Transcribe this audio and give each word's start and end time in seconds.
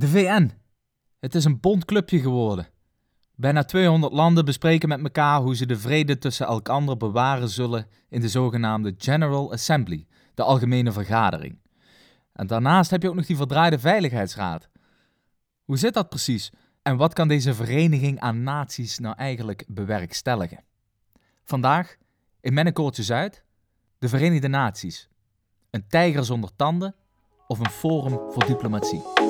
De 0.00 0.08
VN. 0.08 0.50
Het 1.18 1.34
is 1.34 1.44
een 1.44 1.60
bondclubje 1.60 2.20
geworden. 2.20 2.68
Bijna 3.34 3.64
200 3.64 4.12
landen 4.12 4.44
bespreken 4.44 4.88
met 4.88 5.02
elkaar 5.02 5.40
hoe 5.40 5.56
ze 5.56 5.66
de 5.66 5.78
vrede 5.78 6.18
tussen 6.18 6.46
elkander 6.46 6.96
bewaren 6.96 7.48
zullen 7.48 7.86
in 8.08 8.20
de 8.20 8.28
zogenaamde 8.28 8.94
General 8.98 9.52
Assembly, 9.52 10.06
de 10.34 10.42
algemene 10.42 10.92
vergadering. 10.92 11.58
En 12.32 12.46
daarnaast 12.46 12.90
heb 12.90 13.02
je 13.02 13.08
ook 13.08 13.14
nog 13.14 13.26
die 13.26 13.36
verdraaide 13.36 13.78
Veiligheidsraad. 13.78 14.68
Hoe 15.64 15.78
zit 15.78 15.94
dat 15.94 16.08
precies? 16.08 16.50
En 16.82 16.96
wat 16.96 17.12
kan 17.12 17.28
deze 17.28 17.54
vereniging 17.54 18.20
aan 18.20 18.42
naties 18.42 18.98
nou 18.98 19.16
eigenlijk 19.16 19.64
bewerkstelligen? 19.68 20.64
Vandaag, 21.44 21.96
in 22.40 22.54
Mennekoortje 22.54 23.02
Zuid, 23.02 23.44
de 23.98 24.08
Verenigde 24.08 24.48
Naties. 24.48 25.08
Een 25.70 25.88
tijger 25.88 26.24
zonder 26.24 26.50
tanden 26.56 26.94
of 27.46 27.58
een 27.58 27.70
forum 27.70 28.20
voor 28.30 28.46
diplomatie. 28.46 29.29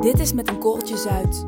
Dit 0.00 0.20
is 0.20 0.32
Met 0.32 0.48
een 0.48 0.58
Korreltje 0.58 0.96
Zuid. 0.96 1.46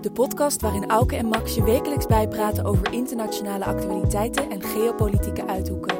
De 0.00 0.10
podcast 0.12 0.60
waarin 0.60 0.90
Auke 0.90 1.16
en 1.16 1.26
Max 1.26 1.54
je 1.54 1.64
wekelijks 1.64 2.06
bijpraten 2.06 2.64
over 2.64 2.92
internationale 2.92 3.64
actualiteiten 3.64 4.50
en 4.50 4.62
geopolitieke 4.62 5.46
uithoeken. 5.46 5.96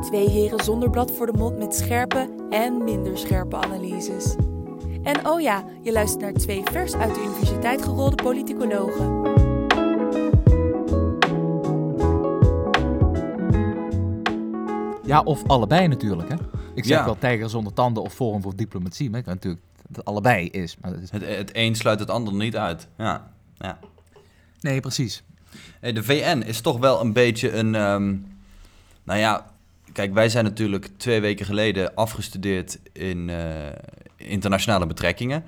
Twee 0.00 0.28
heren 0.28 0.64
zonder 0.64 0.90
blad 0.90 1.10
voor 1.10 1.26
de 1.26 1.38
mond 1.38 1.58
met 1.58 1.74
scherpe 1.74 2.28
en 2.50 2.84
minder 2.84 3.18
scherpe 3.18 3.56
analyses. 3.56 4.34
En 5.02 5.28
oh 5.28 5.40
ja, 5.40 5.64
je 5.80 5.92
luistert 5.92 6.22
naar 6.22 6.32
twee 6.32 6.62
vers 6.64 6.94
uit 6.94 7.14
de 7.14 7.20
universiteit 7.20 7.82
gerolde 7.82 8.22
politicologen. 8.22 9.49
Ja, 15.10 15.20
of 15.22 15.46
allebei 15.46 15.88
natuurlijk. 15.88 16.28
Hè? 16.28 16.34
Ik 16.74 16.84
zeg 16.84 16.98
Ja. 16.98 17.04
wel 17.04 17.18
tijger 17.18 17.50
zonder 17.50 17.72
tanden 17.72 18.02
of 18.02 18.14
forum 18.14 18.42
voor 18.42 18.56
diplomatie, 18.56 19.10
maar 19.10 19.20
ik 19.20 19.26
natuurlijk 19.26 19.62
dat 19.86 19.96
het 19.96 20.04
allebei 20.04 20.48
is. 20.48 20.76
Maar 20.80 20.90
dat 20.92 21.00
is... 21.00 21.10
Het, 21.10 21.26
het 21.26 21.50
een 21.52 21.74
sluit 21.74 22.00
het 22.00 22.10
ander 22.10 22.34
niet 22.34 22.56
uit. 22.56 22.88
Ja, 22.98 23.30
ja. 23.58 23.78
Nee, 24.60 24.80
precies. 24.80 25.22
Hey, 25.80 25.92
de 25.92 26.02
VN 26.02 26.42
is 26.46 26.60
toch 26.60 26.78
wel 26.78 27.00
een 27.00 27.12
beetje 27.12 27.52
een. 27.52 27.74
ehm, 27.74 28.16
nou 29.04 29.18
ja, 29.18 29.46
kijk, 29.92 30.14
wij 30.14 30.28
zijn 30.28 30.44
natuurlijk 30.44 30.88
twee 30.96 31.20
weken 31.20 31.46
geleden 31.46 31.94
afgestudeerd 31.94 32.78
in 32.92 33.30
eh, 33.30 33.46
internationale 34.16 34.86
betrekkingen. 34.86 35.44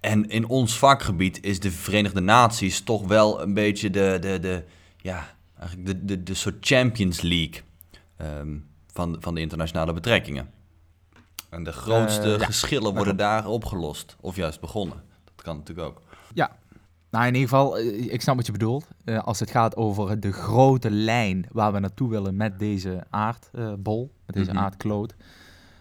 En 0.00 0.28
in 0.28 0.48
ons 0.48 0.78
vakgebied 0.78 1.42
is 1.44 1.60
de 1.60 1.70
Verenigde 1.70 2.20
Naties 2.20 2.80
toch 2.80 3.06
wel 3.06 3.42
een 3.42 3.54
beetje 3.54 3.90
de, 3.90 4.18
de, 4.20 4.40
de 4.40 4.64
ja, 4.96 5.34
eigenlijk 5.58 5.88
de, 5.88 6.04
de, 6.04 6.22
de 6.22 6.34
soort 6.34 6.56
Champions 6.60 7.20
League 7.20 7.60
ehm, 8.16 8.56
van, 8.96 9.16
van 9.20 9.34
de 9.34 9.40
internationale 9.40 9.92
betrekkingen. 9.92 10.50
En 11.50 11.64
de 11.64 11.72
grootste 11.72 12.32
Eh, 12.34 12.38
ja. 12.38 12.44
geschillen 12.44 12.94
worden 12.94 13.16
daar 13.16 13.46
opgelost, 13.46 14.16
of 14.20 14.36
juist 14.36 14.60
begonnen. 14.60 15.02
Dat 15.24 15.44
kan 15.44 15.56
natuurlijk 15.56 15.88
ook. 15.88 16.02
Ja. 16.34 16.56
Nou, 17.10 17.26
in 17.26 17.34
ieder 17.34 17.48
geval, 17.48 17.78
eh, 17.78 18.12
ik 18.12 18.20
snap 18.20 18.36
wat 18.36 18.46
je 18.46 18.52
bedoelt. 18.52 18.88
Eh, 19.04 19.18
als 19.18 19.40
het 19.40 19.50
gaat 19.50 19.76
over 19.76 20.20
de 20.20 20.32
grote 20.32 20.90
lijn 20.90 21.46
waar 21.52 21.72
we 21.72 21.78
naartoe 21.78 22.08
willen 22.10 22.36
met 22.36 22.58
deze 22.58 23.04
aardbol, 23.10 24.12
met 24.26 24.36
deze 24.36 24.50
Mhm. 24.50 24.58
aardkloot, 24.58 25.14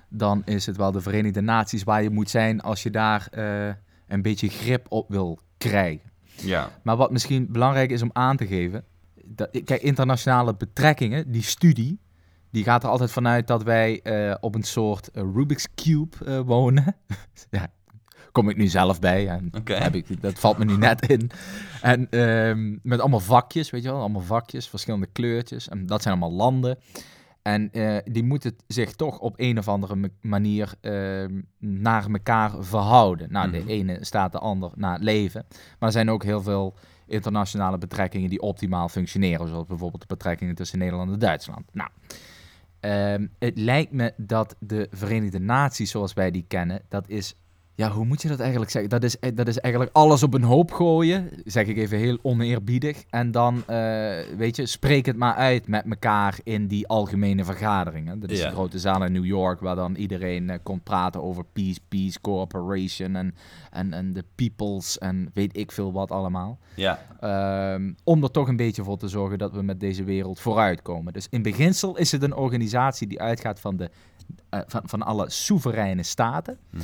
dan 0.10 0.42
is 0.46 0.66
het 0.66 0.78
wel 0.78 0.92
de 0.92 1.02
Verenigde 1.02 1.42
Naties 1.42 1.84
waar 1.84 2.04
je 2.04 2.10
moet 2.10 2.30
zijn 2.30 2.62
als 2.62 2.84
je 2.84 2.90
daar 2.90 3.28
een 4.08 4.22
beetje 4.22 4.48
grip 4.50 4.86
op 4.90 5.10
wil 5.10 5.40
krijgen. 5.58 6.12
Ja. 6.36 6.70
Maar 6.84 6.96
wat 6.98 7.12
misschien 7.12 7.52
belangrijk 7.52 7.92
is 7.92 8.02
om 8.02 8.10
aan 8.14 8.38
te 8.38 8.48
geven, 8.48 8.84
dat, 9.26 9.50
kijk, 9.64 9.82
internationale 9.82 10.56
betrekkingen, 10.56 11.32
die 11.32 11.42
studie, 11.44 12.00
die 12.56 12.64
gaat 12.64 12.84
er 12.84 12.90
altijd 12.90 13.12
vanuit 13.12 13.48
dat 13.48 13.64
wij 13.64 14.02
eh, 14.02 14.36
op 14.40 14.56
een 14.56 14.64
soort 14.64 15.12
eh, 15.12 15.24
Rubik's 15.34 15.68
Cube 15.76 16.26
eh, 16.26 16.40
wonen. 16.40 16.96
ja, 17.50 17.68
kom 18.32 18.50
ik 18.50 18.58
nu 18.58 18.68
zelf 18.68 19.00
bij 19.00 19.28
en 19.28 19.50
heb 19.64 19.96
ik, 19.96 20.22
dat 20.22 20.40
valt 20.40 20.58
me 20.58 20.66
nu 20.66 20.78
net 20.78 21.10
in. 21.10 21.32
En 21.82 22.10
ehm, 22.10 22.78
met 22.82 23.00
allemaal 23.00 23.20
vakjes, 23.20 23.70
weet 23.70 23.84
je 23.84 23.90
wel, 23.90 24.00
allemaal 24.00 24.22
vakjes, 24.22 24.68
verschillende 24.70 25.08
kleurtjes. 25.12 25.70
En 25.70 25.86
dat 25.86 26.02
zijn 26.02 26.14
allemaal 26.22 26.38
landen. 26.38 26.78
En 27.42 27.72
die 28.06 28.24
moeten 28.24 28.56
zich 28.68 28.92
toch 28.92 29.20
op 29.20 29.34
een 29.38 29.58
of 29.58 29.68
andere 29.68 29.96
ma- 29.96 30.08
manier 30.22 30.74
ehm, 30.82 31.42
naar 31.60 32.06
elkaar 32.12 32.52
verhouden. 32.64 33.32
Nou, 33.32 33.48
Mhm. 33.48 33.66
de 33.66 33.72
ene 33.74 33.98
staat 34.06 34.32
de 34.32 34.40
ander 34.40 34.72
na 34.76 34.94
het 34.94 35.04
leven. 35.04 35.46
Maar 35.50 35.90
er 35.90 35.92
zijn 35.92 36.10
ook 36.10 36.24
heel 36.24 36.42
veel 36.42 36.76
internationale 37.08 37.78
betrekkingen 37.78 38.30
die 38.30 38.42
optimaal 38.42 38.90
functioneren. 38.90 39.48
Zoals 39.48 39.68
bijvoorbeeld 39.68 40.02
de 40.02 40.08
betrekkingen 40.16 40.56
tussen 40.56 40.80
Nederland 40.80 41.12
en 41.12 41.20
Duitsland. 41.20 41.66
Nou, 41.74 41.90
ehm, 42.86 43.28
het 43.40 43.58
lijkt 43.58 43.92
me 43.92 44.14
dat 44.18 44.56
de 44.60 44.88
Verenigde 44.92 45.40
Naties 45.40 45.92
zoals 45.92 46.14
wij 46.14 46.32
die 46.32 46.46
kennen, 46.48 46.82
dat 46.90 47.10
is... 47.10 47.36
Ja, 47.78 47.90
hoe 47.92 48.06
moet 48.06 48.22
je 48.22 48.28
dat 48.28 48.40
eigenlijk 48.40 48.72
zeggen? 48.72 48.90
Dat 48.90 49.04
is, 49.04 49.16
dat 49.34 49.48
is 49.48 49.60
eigenlijk 49.60 49.96
alles 49.96 50.24
op 50.24 50.34
een 50.34 50.44
hoop 50.44 50.72
gooien, 50.72 51.30
zeg 51.46 51.68
ik 51.68 51.78
even 51.78 51.98
heel 51.98 52.18
oneerbiedig. 52.22 53.04
En 53.10 53.32
dan, 53.32 53.64
eh, 53.68 54.20
weet 54.38 54.56
je, 54.56 54.66
spreek 54.66 55.06
het 55.06 55.18
maar 55.18 55.34
uit 55.34 55.68
met 55.68 55.86
elkaar 55.90 56.40
in 56.44 56.68
die 56.68 56.88
algemene 56.88 57.44
vergaderingen. 57.44 58.20
Dat 58.20 58.32
is 58.32 58.42
een 58.42 58.52
grote 58.52 58.80
zaal 58.80 59.04
in 59.04 59.12
New 59.12 59.26
York 59.26 59.60
waar 59.60 59.76
dan 59.76 59.96
iedereen 59.96 60.50
eh, 60.50 60.58
komt 60.64 60.84
praten 60.84 61.24
over 61.24 61.46
peace, 61.54 61.80
peace, 61.88 62.22
cooperation 62.22 63.16
en, 63.16 63.36
en, 63.72 63.94
en 63.94 64.14
de 64.14 64.24
peoples 64.36 64.98
en 64.98 65.30
weet 65.34 65.58
ik 65.58 65.72
veel 65.72 65.92
wat 65.92 66.12
allemaal. 66.12 66.60
Ja. 66.76 67.00
Ehm, 67.20 67.92
om 68.04 68.24
er 68.24 68.32
toch 68.32 68.48
een 68.48 68.56
beetje 68.56 68.84
voor 68.84 68.98
te 68.98 69.08
zorgen 69.08 69.38
dat 69.38 69.54
we 69.54 69.62
met 69.62 69.80
deze 69.80 70.04
wereld 70.04 70.40
vooruitkomen. 70.40 71.14
Dus 71.14 71.28
in 71.30 71.42
beginsel 71.42 71.98
is 71.98 72.12
het 72.12 72.24
een 72.24 72.36
organisatie 72.36 73.08
die 73.08 73.22
uitgaat 73.22 73.60
van, 73.60 73.78
de, 73.78 73.90
eh, 74.50 74.60
van, 74.68 74.82
van 74.86 75.02
alle 75.02 75.30
soevereine 75.30 76.04
staten. 76.04 76.58
Mhm. 76.70 76.84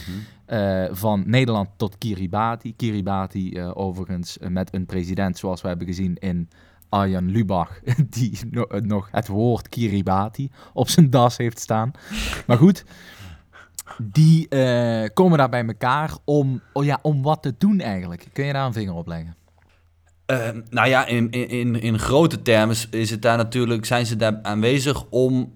Eh, 0.52 0.86
van 0.92 1.24
Nederland 1.26 1.70
tot 1.78 1.98
Kiribati. 1.98 2.76
Kiribati 2.76 3.54
eh, 3.54 3.72
overigens 3.74 4.38
eh, 4.38 4.50
met 4.50 4.74
een 4.74 4.86
president 4.86 5.38
zoals 5.38 5.62
we 5.62 5.68
hebben 5.68 5.88
gezien 5.88 6.16
in 6.16 6.50
Arjan 6.90 7.30
Lubach, 7.30 7.80
die 8.10 8.40
no- 8.50 8.68
nog 8.70 9.08
het 9.12 9.28
woord 9.28 9.70
Kiribati 9.70 10.52
op 10.74 10.90
zijn 10.90 11.10
das 11.10 11.38
heeft 11.38 11.60
staan. 11.60 11.92
Maar 12.48 12.58
goed, 12.58 12.84
die 13.98 14.48
komen 15.14 15.38
daar 15.38 15.50
bij 15.50 15.66
elkaar 15.66 16.18
om, 16.26 16.62
oh 16.74 16.84
ja, 16.84 17.00
om 17.02 17.22
wat 17.22 17.42
te 17.42 17.54
doen 17.58 17.80
eigenlijk. 17.80 18.28
Kun 18.34 18.46
je 18.46 18.54
daar 18.54 18.66
een 18.66 18.74
vinger 18.74 18.94
op 18.94 19.08
leggen? 19.08 19.36
Eh, 20.26 20.50
nou 20.70 20.88
ja, 20.88 21.06
in, 21.06 21.30
in, 21.30 21.50
in, 21.50 21.82
in 21.82 22.00
grote 22.00 22.42
termen 22.42 22.76
is 22.90 23.10
het 23.10 23.22
daar 23.22 23.38
natuurlijk, 23.38 23.86
zijn 23.86 24.06
ze 24.06 24.16
daar 24.16 24.40
aanwezig 24.42 25.06
om 25.10 25.54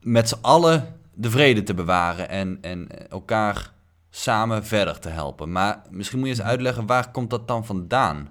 met 0.00 0.28
z'n 0.28 0.38
allen 0.40 0.94
de 1.14 1.30
vrede 1.30 1.62
te 1.62 1.74
bewaren 1.74 2.28
en, 2.28 2.58
en 2.60 3.08
elkaar 3.10 3.76
samen 4.10 4.64
verder 4.64 4.98
te 4.98 5.08
helpen. 5.08 5.52
Maar 5.52 5.82
misschien 5.90 6.18
moet 6.18 6.28
je 6.28 6.34
eens 6.34 6.42
uitleggen, 6.42 6.86
waar 6.86 7.10
komt 7.10 7.30
dat 7.30 7.48
dan 7.48 7.64
vandaan? 7.64 8.28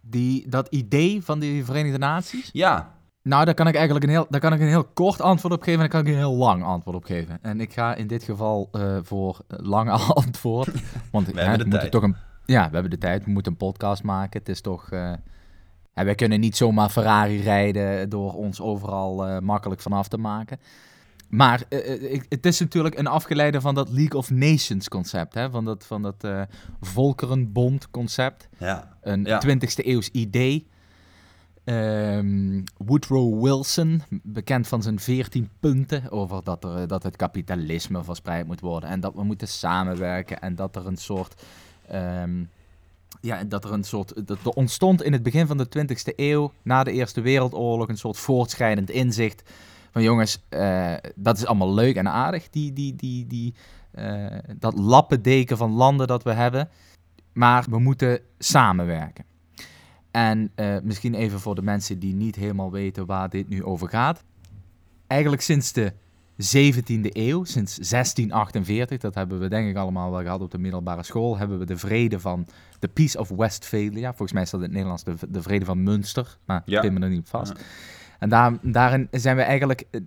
Die, 0.00 0.48
dat 0.48 0.68
idee 0.68 1.22
van 1.24 1.38
die 1.38 1.64
Verenigde 1.64 1.98
Naties? 1.98 2.50
Ja, 2.52 2.94
Nou, 3.22 3.44
daar 3.44 3.54
kan 3.54 3.66
ik 3.66 3.74
eigenlijk 3.74 4.04
een 4.04 4.10
heel, 4.10 4.26
daar 4.28 4.40
kan 4.40 4.52
ik 4.52 4.60
een 4.60 4.66
heel 4.66 4.84
kort 4.84 5.20
antwoord 5.20 5.54
op 5.54 5.62
geven 5.62 5.72
en 5.72 5.78
daar 5.78 5.88
kan 5.88 6.00
ik 6.00 6.06
een 6.06 6.20
heel 6.28 6.36
lang 6.36 6.64
antwoord 6.64 6.96
op 6.96 7.04
geven. 7.04 7.38
En 7.42 7.60
ik 7.60 7.72
ga 7.72 7.94
in 7.94 8.06
dit 8.06 8.22
geval 8.22 8.68
eh, 8.72 8.96
voor 9.02 9.40
een 9.48 9.66
lange 9.66 9.90
antwoord. 10.24 10.68
Want 11.10 11.26
We 11.26 11.32
hè, 11.32 11.40
hebben 11.40 11.58
de 11.58 11.64
moeten 11.64 11.78
tijd. 11.78 11.92
toch 11.92 12.02
een, 12.02 12.16
ja, 12.44 12.66
we 12.66 12.72
hebben 12.72 12.90
de 12.90 12.98
tijd. 12.98 13.24
We 13.24 13.30
moeten 13.30 13.52
een 13.52 13.58
podcast 13.58 14.02
maken. 14.02 14.38
Het 14.38 14.48
is 14.48 14.60
toch. 14.60 14.90
ja, 15.94 16.04
wij 16.04 16.14
kunnen 16.14 16.40
niet 16.40 16.56
zomaar 16.56 16.88
Ferrari 16.88 17.42
rijden 17.42 18.08
door 18.08 18.34
ons 18.34 18.60
overal 18.60 19.26
eh, 19.26 19.38
makkelijk 19.38 19.80
vanaf 19.80 20.08
te 20.08 20.18
maken. 20.18 20.58
Maar 21.32 21.62
eh, 21.68 21.92
eh, 21.94 22.12
ik- 22.12 22.26
het 22.28 22.46
is 22.46 22.60
natuurlijk 22.60 22.98
een 22.98 23.06
afgeleide 23.06 23.60
van 23.60 23.74
dat 23.74 23.88
League 23.90 24.18
of 24.18 24.30
Nations 24.30 24.88
concept. 24.88 25.34
Hè? 25.34 25.50
Van 25.50 25.64
dat, 25.64 25.86
van 25.86 26.02
dat 26.02 26.24
eh, 26.24 26.42
Volkerenbond 26.80 27.90
concept 27.90 28.48
ja, 28.58 28.96
een 29.02 29.24
Ja. 29.24 29.38
20e 29.46 29.86
eeuws 29.86 30.08
idee. 30.08 30.66
Ehm, 31.64 32.60
Woodrow 32.76 33.42
Wilson, 33.44 34.02
bekend 34.22 34.68
van 34.68 34.82
zijn 34.82 35.00
14 35.00 35.48
punten 35.60 36.10
over 36.10 36.44
dat, 36.44 36.64
er, 36.64 36.88
dat 36.88 37.02
het 37.02 37.16
kapitalisme 37.16 38.04
verspreid 38.04 38.46
moet 38.46 38.60
worden 38.60 38.88
en 38.90 39.00
dat 39.00 39.14
we 39.14 39.22
moeten 39.24 39.48
samenwerken 39.48 40.40
en 40.40 40.54
dat 40.54 40.76
er 40.76 40.86
een 40.86 40.96
soort. 40.96 41.42
ehm, 41.88 42.44
ja, 43.20 43.44
dat 43.44 43.64
er 43.64 43.72
een 43.72 43.84
soort. 43.84 44.26
Dat 44.26 44.38
er 44.44 44.50
ontstond 44.50 45.02
in 45.02 45.12
het 45.12 45.22
begin 45.22 45.46
van 45.46 45.56
de 45.56 45.68
20e 45.68 46.12
eeuw, 46.16 46.52
na 46.62 46.84
de 46.84 46.92
Eerste 46.92 47.20
Wereldoorlog, 47.20 47.88
een 47.88 47.98
soort 47.98 48.16
voortschrijdend 48.18 48.90
inzicht. 48.90 49.42
Van 49.92 50.02
jongens, 50.02 50.42
eh, 50.48 50.94
dat 51.14 51.36
is 51.36 51.46
allemaal 51.46 51.74
leuk 51.74 51.96
en 51.96 52.08
aardig, 52.08 52.50
die, 52.50 52.72
die, 52.72 52.96
die, 52.96 53.26
die, 53.26 53.54
eh, 53.90 54.26
dat 54.58 54.78
lappendeken 54.78 55.56
van 55.56 55.70
landen 55.72 56.06
dat 56.06 56.22
we 56.22 56.32
hebben. 56.32 56.68
Maar 57.32 57.64
we 57.70 57.78
moeten 57.78 58.20
samenwerken. 58.38 59.24
En 60.10 60.50
eh, 60.54 60.76
misschien 60.82 61.14
even 61.14 61.40
voor 61.40 61.54
de 61.54 61.62
mensen 61.62 61.98
die 61.98 62.14
niet 62.14 62.36
helemaal 62.36 62.70
weten 62.70 63.06
waar 63.06 63.28
dit 63.28 63.48
nu 63.48 63.64
over 63.64 63.88
gaat. 63.88 64.24
Eigenlijk 65.06 65.42
sinds 65.42 65.72
de 65.72 65.92
17e 66.36 67.08
eeuw, 67.12 67.44
sinds 67.44 67.76
1648, 67.76 68.98
dat 69.00 69.14
hebben 69.14 69.40
we 69.40 69.48
denk 69.48 69.68
ik 69.68 69.76
allemaal 69.76 70.10
wel 70.10 70.22
gehad 70.22 70.40
op 70.40 70.50
de 70.50 70.58
middelbare 70.58 71.02
school, 71.02 71.38
hebben 71.38 71.58
we 71.58 71.64
de 71.64 71.76
vrede 71.76 72.20
van 72.20 72.46
de 72.78 72.88
Peace 72.88 73.18
of 73.18 73.28
Westphalia. 73.28 74.08
Volgens 74.08 74.32
mij 74.32 74.42
is 74.42 74.50
dat 74.50 74.60
in 74.60 74.66
het 74.66 74.74
Nederlands 74.74 75.04
de, 75.04 75.14
de 75.28 75.42
vrede 75.42 75.64
van 75.64 75.82
Münster, 75.82 76.38
maar 76.44 76.62
Ja. 76.64 76.80
pin 76.80 76.92
me 76.92 77.00
er 77.00 77.08
niet 77.08 77.18
op 77.18 77.28
vast. 77.28 77.52
Ja. 77.56 77.64
En 78.22 78.28
daar, 78.28 78.52
daarin 78.62 79.08
zijn 79.10 79.36
we 79.36 79.42
eigenlijk, 79.42 79.84
eh, 79.90 80.00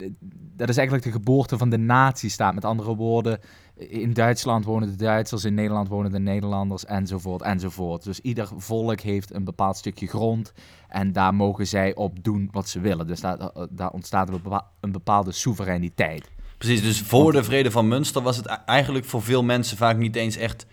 dat 0.55 0.69
is 0.69 0.77
eigenlijk 0.77 1.07
de 1.07 1.11
geboorte 1.11 1.57
van 1.57 1.69
de 1.69 1.77
nazistaat. 1.77 2.53
Met 2.53 2.65
andere 2.65 2.95
woorden, 2.95 3.39
in 3.75 4.13
Duitsland 4.13 4.65
wonen 4.65 4.89
de 4.89 4.95
Duitsers, 4.95 5.45
in 5.45 5.53
Nederland 5.53 5.87
wonen 5.87 6.11
de 6.11 6.19
Nederlanders, 6.19 6.85
enzovoort, 6.85 7.41
enzovoort. 7.41 8.03
Dus 8.03 8.19
ieder 8.19 8.49
volk 8.57 8.99
heeft 8.99 9.33
een 9.33 9.43
bepaald 9.43 9.77
stukje 9.77 10.07
grond 10.07 10.53
en 10.87 11.11
daar 11.11 11.33
mogen 11.33 11.67
zij 11.67 11.95
op 11.95 12.23
doen 12.23 12.49
wat 12.51 12.69
ze 12.69 12.79
willen. 12.79 13.07
Dus 13.07 13.19
daar, 13.19 13.51
daar 13.69 13.91
ontstaat 13.91 14.29
een 14.79 14.91
bepaalde 14.91 15.31
soevereiniteit. 15.31 16.29
Precies, 16.57 16.81
dus 16.81 17.01
voor 17.01 17.31
de 17.31 17.43
vrede 17.43 17.71
van 17.71 17.87
Münster 17.87 18.21
was 18.21 18.37
het 18.37 18.45
eigenlijk 18.65 19.05
voor 19.05 19.21
veel 19.21 19.43
mensen 19.43 19.77
vaak 19.77 19.97
niet 19.97 20.15
eens 20.15 20.35
echt 20.35 20.65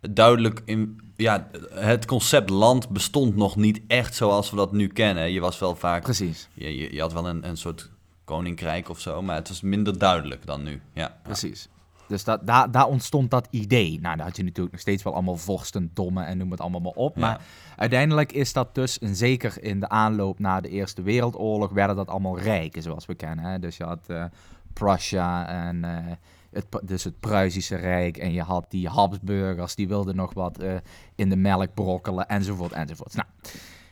duidelijk 0.00 0.62
in, 0.64 1.00
ja, 1.16 1.48
het 1.70 2.06
concept 2.06 2.50
land 2.50 2.88
bestond 2.88 3.36
nog 3.36 3.56
niet 3.56 3.80
echt 3.86 4.14
zoals 4.14 4.50
we 4.50 4.56
dat 4.56 4.72
nu 4.72 4.86
kennen. 4.86 5.32
Je 5.32 5.40
was 5.40 5.58
wel 5.58 5.76
vaak. 5.76 6.02
Precies. 6.02 6.48
Je, 6.54 6.76
je, 6.76 6.94
je 6.94 7.00
had 7.00 7.12
wel 7.12 7.28
een, 7.28 7.48
een 7.48 7.56
soort 7.56 7.90
koninkrijk 8.24 8.88
of 8.88 9.00
zo, 9.00 9.22
maar 9.22 9.36
het 9.36 9.48
was 9.48 9.60
minder 9.60 9.98
duidelijk 9.98 10.46
dan 10.46 10.62
nu. 10.62 10.80
Ja. 10.92 11.16
Precies. 11.22 11.68
Dus 12.10 12.24
dat, 12.24 12.46
daar, 12.46 12.70
daar 12.70 12.86
ontstond 12.86 13.30
dat 13.30 13.48
idee. 13.50 14.00
Nou, 14.00 14.16
daar 14.16 14.26
had 14.26 14.36
je 14.36 14.42
natuurlijk 14.42 14.72
nog 14.72 14.80
steeds 14.80 15.02
wel 15.02 15.14
allemaal 15.14 15.36
vorsten, 15.36 15.90
dommen 15.94 16.26
en 16.26 16.38
noem 16.38 16.50
het 16.50 16.60
allemaal 16.60 16.80
maar 16.80 16.92
op. 16.92 17.16
Maar 17.16 17.40
uiteindelijk 17.76 18.32
is 18.32 18.52
dat 18.52 18.74
dus, 18.74 18.98
en 18.98 19.16
zeker 19.16 19.62
in 19.62 19.80
de 19.80 19.88
aanloop 19.88 20.38
naar 20.38 20.62
de 20.62 20.68
Eerste 20.68 21.02
Wereldoorlog, 21.02 21.70
werden 21.70 21.96
dat 21.96 22.08
allemaal 22.08 22.38
rijken, 22.38 22.82
zoals 22.82 23.06
we 23.06 23.14
kennen. 23.14 23.44
Hè? 23.44 23.58
Dus 23.58 23.76
je 23.76 23.84
had 23.84 24.00
uh, 24.06 24.24
Prussia 24.72 25.48
en 25.48 25.76
uh, 25.76 26.12
het, 26.50 26.66
dus 26.82 27.04
het 27.04 27.20
Pruisische 27.20 27.76
Rijk. 27.76 28.16
En 28.16 28.32
je 28.32 28.42
had 28.42 28.70
die 28.70 28.88
Habsburgers, 28.88 29.74
die 29.74 29.88
wilden 29.88 30.16
nog 30.16 30.34
wat 30.34 30.62
uh, 30.62 30.74
in 31.14 31.28
de 31.28 31.36
melk 31.36 31.74
brokkelen, 31.74 32.28
enzovoort, 32.28 32.72
enzovoort. 32.72 33.14
Nou, 33.14 33.28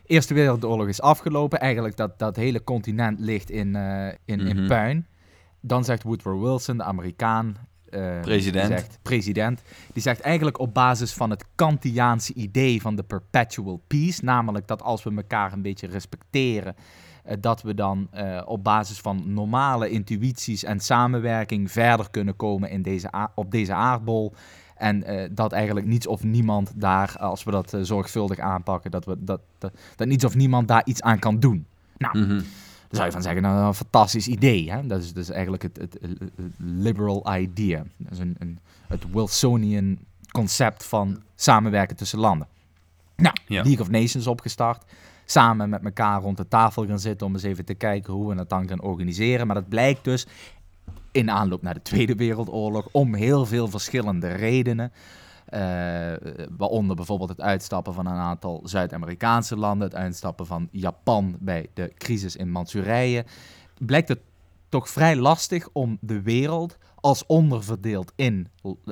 Eerste 0.07 0.35
Wereldoorlog 0.35 0.89
is 0.89 1.01
afgelopen. 1.01 1.61
Eigenlijk 1.61 1.97
dat, 1.97 2.19
dat 2.19 2.37
hele 2.37 2.65
continent 2.65 3.21
ligt 3.21 3.51
in, 3.51 3.75
in, 4.25 4.41
in 4.41 4.57
mhm. 4.57 4.67
puin. 4.67 5.07
Dan 5.61 5.85
zegt 5.85 6.03
Woodrow 6.03 6.43
Wilson, 6.43 6.77
de 6.77 6.83
Amerikaan, 6.83 7.57
uh, 7.91 8.21
president. 8.21 8.69
Die 8.69 8.77
zegt, 8.77 8.99
president. 9.03 9.63
Die 9.93 10.03
zegt 10.03 10.21
eigenlijk 10.21 10.59
op 10.59 10.75
basis 10.75 11.13
van 11.13 11.31
het 11.31 11.45
Kantiaanse 11.55 12.35
idee 12.35 12.81
van 12.81 12.97
de 12.97 13.03
perpetual 13.03 13.83
peace, 13.87 14.25
namelijk 14.25 14.67
dat 14.67 14.83
als 14.83 15.03
we 15.03 15.15
elkaar 15.17 15.53
een 15.53 15.63
beetje 15.63 15.87
respecteren, 15.87 16.75
dat 17.41 17.63
we 17.63 17.75
dan 17.75 18.09
uh, 18.15 18.43
op 18.45 18.65
basis 18.65 18.99
van 18.99 19.33
normale 19.33 19.91
intuïties 19.91 20.65
en 20.65 20.81
samenwerking 20.81 21.71
verder 21.71 22.11
kunnen 22.11 22.37
komen 22.37 22.71
in 22.71 22.83
deze 22.83 23.11
op 23.35 23.51
deze 23.51 23.73
aardbol. 23.73 24.33
En 24.77 25.05
dat 25.35 25.53
eigenlijk 25.53 25.87
niets 25.87 26.07
of 26.07 26.23
niemand 26.23 26.73
daar, 26.77 27.17
als 27.19 27.45
we 27.45 27.51
dat 27.51 27.77
zorgvuldig 27.81 28.39
aanpakken, 28.39 28.91
dat, 28.91 29.05
we, 29.05 29.17
dat, 29.19 29.41
dat, 29.59 29.73
dat 29.97 30.07
niets 30.07 30.25
of 30.25 30.35
niemand 30.35 30.69
daar 30.69 30.83
iets 30.85 31.03
aan 31.03 31.19
kan 31.19 31.41
doen. 31.41 31.67
Nou, 31.97 32.19
mm 32.19 32.43
dan 32.89 32.97
zou 32.97 33.07
je 33.07 33.13
van 33.13 33.23
zeggen, 33.23 33.43
nou, 33.43 33.67
een 33.67 33.75
fantastisch 33.75 34.29
idee. 34.29 34.71
Hè? 34.71 34.87
Dat 34.87 35.03
is 35.03 35.13
dus 35.13 35.31
eigenlijk 35.31 35.63
het, 35.63 35.77
het, 35.77 35.99
liberal 36.57 37.37
idea. 37.37 37.85
Dat 37.97 38.13
is 38.13 38.19
een, 38.19 38.37
een, 38.39 38.59
het 38.87 39.11
Wilsonian 39.11 39.99
concept 40.31 40.85
van 40.85 41.23
samenwerken 41.35 41.97
tussen 41.97 42.19
landen. 42.19 42.49
Nou, 43.17 43.35
League 43.47 43.81
of 43.81 43.91
Nations 43.91 44.27
opgestart. 44.27 44.85
Samen 45.31 45.69
met 45.69 45.85
elkaar 45.85 46.21
rond 46.21 46.37
de 46.37 46.49
tafel 46.49 46.87
gaan 46.87 46.99
zitten 46.99 47.27
om 47.27 47.33
eens 47.33 47.43
even 47.43 47.65
te 47.65 47.75
kijken 47.75 48.13
hoe 48.13 48.29
we 48.29 48.39
het 48.39 48.49
dan 48.49 48.69
gaan 48.69 48.81
organiseren. 48.81 49.47
Maar 49.47 49.57
dat 49.57 49.69
blijkt 49.69 50.05
dus 50.05 50.27
in 51.13 51.31
aanloop 51.31 51.63
naar 51.63 51.75
de 51.75 51.83
Tweede 51.83 52.15
Wereldoorlog 52.15 52.89
om 52.93 53.15
heel 53.15 53.47
veel 53.47 53.69
verschillende 53.69 54.29
redenen. 54.29 54.93
Uh, 55.55 55.61
waaronder 56.57 56.97
bijvoorbeeld 56.97 57.29
het 57.29 57.41
uitstappen 57.41 57.95
van 57.95 58.07
een 58.07 58.19
aantal 58.19 58.61
Zuid-Amerikaanse 58.65 59.57
landen, 59.57 59.89
het 59.89 59.97
uitstappen 59.97 60.47
van 60.47 60.69
Japan 60.71 61.37
bij 61.41 61.67
de 61.75 61.93
crisis 61.95 62.37
in 62.37 62.51
Manchurije, 62.51 63.25
blijkt 63.79 64.09
het 64.09 64.21
toch 64.69 64.89
vrij 64.89 65.17
lastig 65.17 65.69
om 65.73 65.99
de 66.01 66.23
wereld 66.23 66.79
als 66.95 67.27
onderverdeeld 67.27 68.13
in 68.17 68.49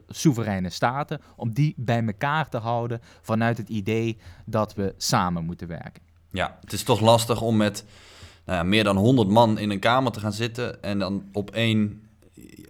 soevereine 0.08 0.70
staten, 0.70 1.20
om 1.36 1.54
die 1.54 1.74
bij 1.76 2.06
elkaar 2.06 2.48
te 2.48 2.58
houden 2.58 3.00
vanuit 3.20 3.58
het 3.58 3.68
idee 3.68 4.18
dat 4.44 4.74
we 4.74 4.94
samen 4.96 5.44
moeten 5.44 5.68
werken. 5.68 6.05
Ja, 6.36 6.58
het 6.60 6.72
is 6.72 6.82
toch 6.82 7.00
lastig 7.00 7.40
om 7.40 7.56
met 7.56 7.84
nou 8.44 8.58
ja, 8.58 8.64
meer 8.64 8.84
dan 8.84 8.96
100 8.96 9.28
man 9.28 9.58
in 9.58 9.70
een 9.70 9.78
kamer 9.78 10.12
te 10.12 10.20
gaan 10.20 10.32
zitten 10.32 10.82
en 10.82 10.98
dan 10.98 11.24
op 11.32 11.50
één, 11.50 12.08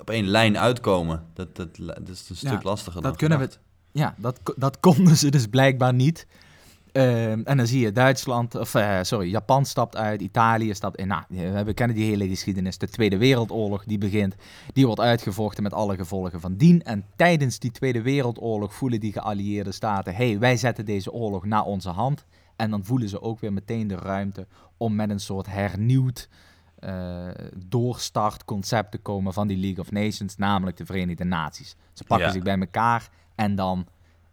op 0.00 0.10
één 0.10 0.26
lijn 0.26 0.58
uitkomen. 0.58 1.24
Dat, 1.34 1.56
dat, 1.56 1.76
dat 1.76 2.08
is 2.08 2.28
een 2.28 2.36
stuk 2.36 2.62
lastiger. 2.62 3.02
Dat 3.02 3.16
kunnen 3.16 3.38
we 3.38 3.48
ja, 3.96 4.14
dat, 4.18 4.40
dat 4.56 4.80
konden 4.80 5.16
ze 5.16 5.30
dus 5.30 5.46
blijkbaar 5.46 5.94
niet. 5.94 6.26
Ehm, 6.92 7.40
en 7.44 7.56
dan 7.56 7.66
zie 7.66 7.80
je 7.80 7.92
Duitsland, 7.92 8.54
of 8.54 8.74
uh, 8.74 8.98
sorry, 9.02 9.28
Japan 9.28 9.64
stapt 9.64 9.96
uit, 9.96 10.20
Italië 10.20 10.74
stapt 10.74 10.96
in. 10.96 11.06
Nou, 11.06 11.22
we 11.64 11.74
kennen 11.74 11.96
die 11.96 12.04
hele 12.04 12.28
geschiedenis. 12.28 12.78
De 12.78 12.88
Tweede 12.88 13.16
Wereldoorlog 13.16 13.84
die 13.84 13.98
begint, 13.98 14.34
die 14.72 14.86
wordt 14.86 15.00
uitgevochten 15.00 15.62
met 15.62 15.72
alle 15.72 15.96
gevolgen 15.96 16.40
van 16.40 16.56
dien. 16.56 16.82
En 16.82 17.04
tijdens 17.16 17.58
die 17.58 17.70
Tweede 17.70 18.02
Wereldoorlog 18.02 18.74
voelen 18.74 19.00
die 19.00 19.12
geallieerde 19.12 19.72
staten: 19.72 20.14
hé, 20.14 20.28
hey, 20.28 20.38
wij 20.38 20.56
zetten 20.56 20.84
deze 20.84 21.12
oorlog 21.12 21.44
naar 21.44 21.64
onze 21.64 21.90
hand. 21.90 22.24
En 22.56 22.70
dan 22.70 22.84
voelen 22.84 23.08
ze 23.08 23.22
ook 23.22 23.40
weer 23.40 23.52
meteen 23.52 23.86
de 23.86 23.96
ruimte 23.96 24.46
om 24.76 24.94
met 24.94 25.10
een 25.10 25.20
soort 25.20 25.46
hernieuwd 25.46 26.28
uh, 26.80 27.28
doorstartconcept 27.66 28.90
te 28.90 28.98
komen 28.98 29.32
van 29.32 29.46
die 29.46 29.56
League 29.56 29.80
of 29.80 29.90
Nations, 29.90 30.36
namelijk 30.36 30.76
de 30.76 30.86
Verenigde 30.86 31.24
Naties. 31.24 31.76
Ze 31.92 32.04
pakken 32.04 32.32
zich 32.32 32.42
bij 32.42 32.58
elkaar 32.58 33.08
en 33.34 33.54
dan 33.54 33.86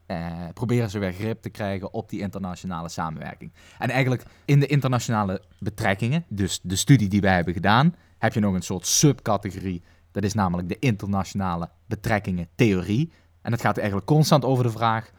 uh, 0.07 0.47
proberen 0.53 0.89
ze 0.89 0.99
weer 0.99 1.13
grip 1.13 1.41
te 1.41 1.49
krijgen 1.49 1.93
op 1.93 2.09
die 2.09 2.19
internationale 2.19 2.89
samenwerking. 2.89 3.53
En 3.79 3.89
eigenlijk 3.89 4.23
in 4.45 4.59
de 4.59 4.65
internationale 4.65 5.41
betrekkingen, 5.59 6.25
dus 6.27 6.59
de 6.63 6.75
studie 6.75 7.07
die 7.07 7.21
wij 7.21 7.35
hebben 7.35 7.53
gedaan, 7.53 7.95
heb 8.17 8.33
je 8.33 8.39
nog 8.39 8.53
een 8.53 8.61
soort 8.61 8.87
subcategorie. 8.87 9.83
Dat 10.11 10.23
is 10.23 10.33
namelijk 10.33 10.69
de 10.69 10.79
internationale 10.79 11.69
betrekkingen 11.85 12.47
theorie. 12.55 13.11
En 13.41 13.51
het 13.51 13.61
gaat 13.61 13.77
eigenlijk 13.77 14.07
constant 14.07 14.45
over 14.45 14.63
de 14.63 14.71
vraag 14.71 15.11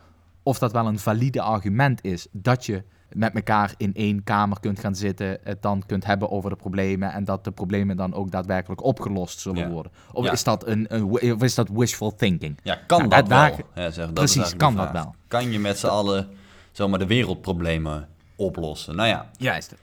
of 0.44 0.58
dat 0.58 0.72
wel 0.72 0.86
een 0.86 0.98
valide 0.98 1.40
argument 1.40 2.04
is 2.04 2.26
dat 2.32 2.66
je 2.66 2.82
met 3.14 3.34
elkaar 3.34 3.74
in 3.76 3.94
één 3.94 4.24
kamer 4.24 4.60
kunt 4.60 4.78
gaan 4.78 4.94
zitten, 4.94 5.38
het 5.42 5.62
dan 5.62 5.82
kunt 5.86 6.04
hebben 6.04 6.30
over 6.30 6.50
de 6.50 6.56
problemen 6.56 7.12
en 7.12 7.24
dat 7.24 7.44
de 7.44 7.50
problemen 7.50 7.96
dan 7.96 8.14
ook 8.14 8.30
daadwerkelijk 8.30 8.82
opgelost 8.82 9.40
zullen 9.40 9.70
worden? 9.70 9.92
Of, 10.12 10.30
is 10.30 10.44
dat 10.44 10.66
een, 10.66 10.86
een, 10.88 11.32
of 11.32 11.42
is 11.42 11.54
dat 11.54 11.68
wishful 11.72 12.14
thinking? 12.14 12.58
Ja, 12.62 12.78
kan 12.86 13.08
dat 13.08 13.28
wel? 13.28 13.56
Ja, 13.74 13.90
zeg, 13.90 14.04
dat 14.04 14.14
precies, 14.14 14.56
kan 14.56 14.74
dat 14.74 14.90
wel? 14.90 15.14
Kan 15.28 15.52
je 15.52 15.58
met 15.58 15.78
z'n 15.78 15.86
allen 15.86 16.28
zomaar 16.72 16.98
de 16.98 17.06
wereldproblemen 17.06 18.08
oplossen? 18.36 18.96
Nou 18.96 19.08
ja. 19.08 19.30
Juist. 19.36 19.74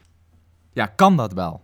Ja, 0.73 0.85
kan 0.85 1.17
dat 1.17 1.33
wel? 1.33 1.61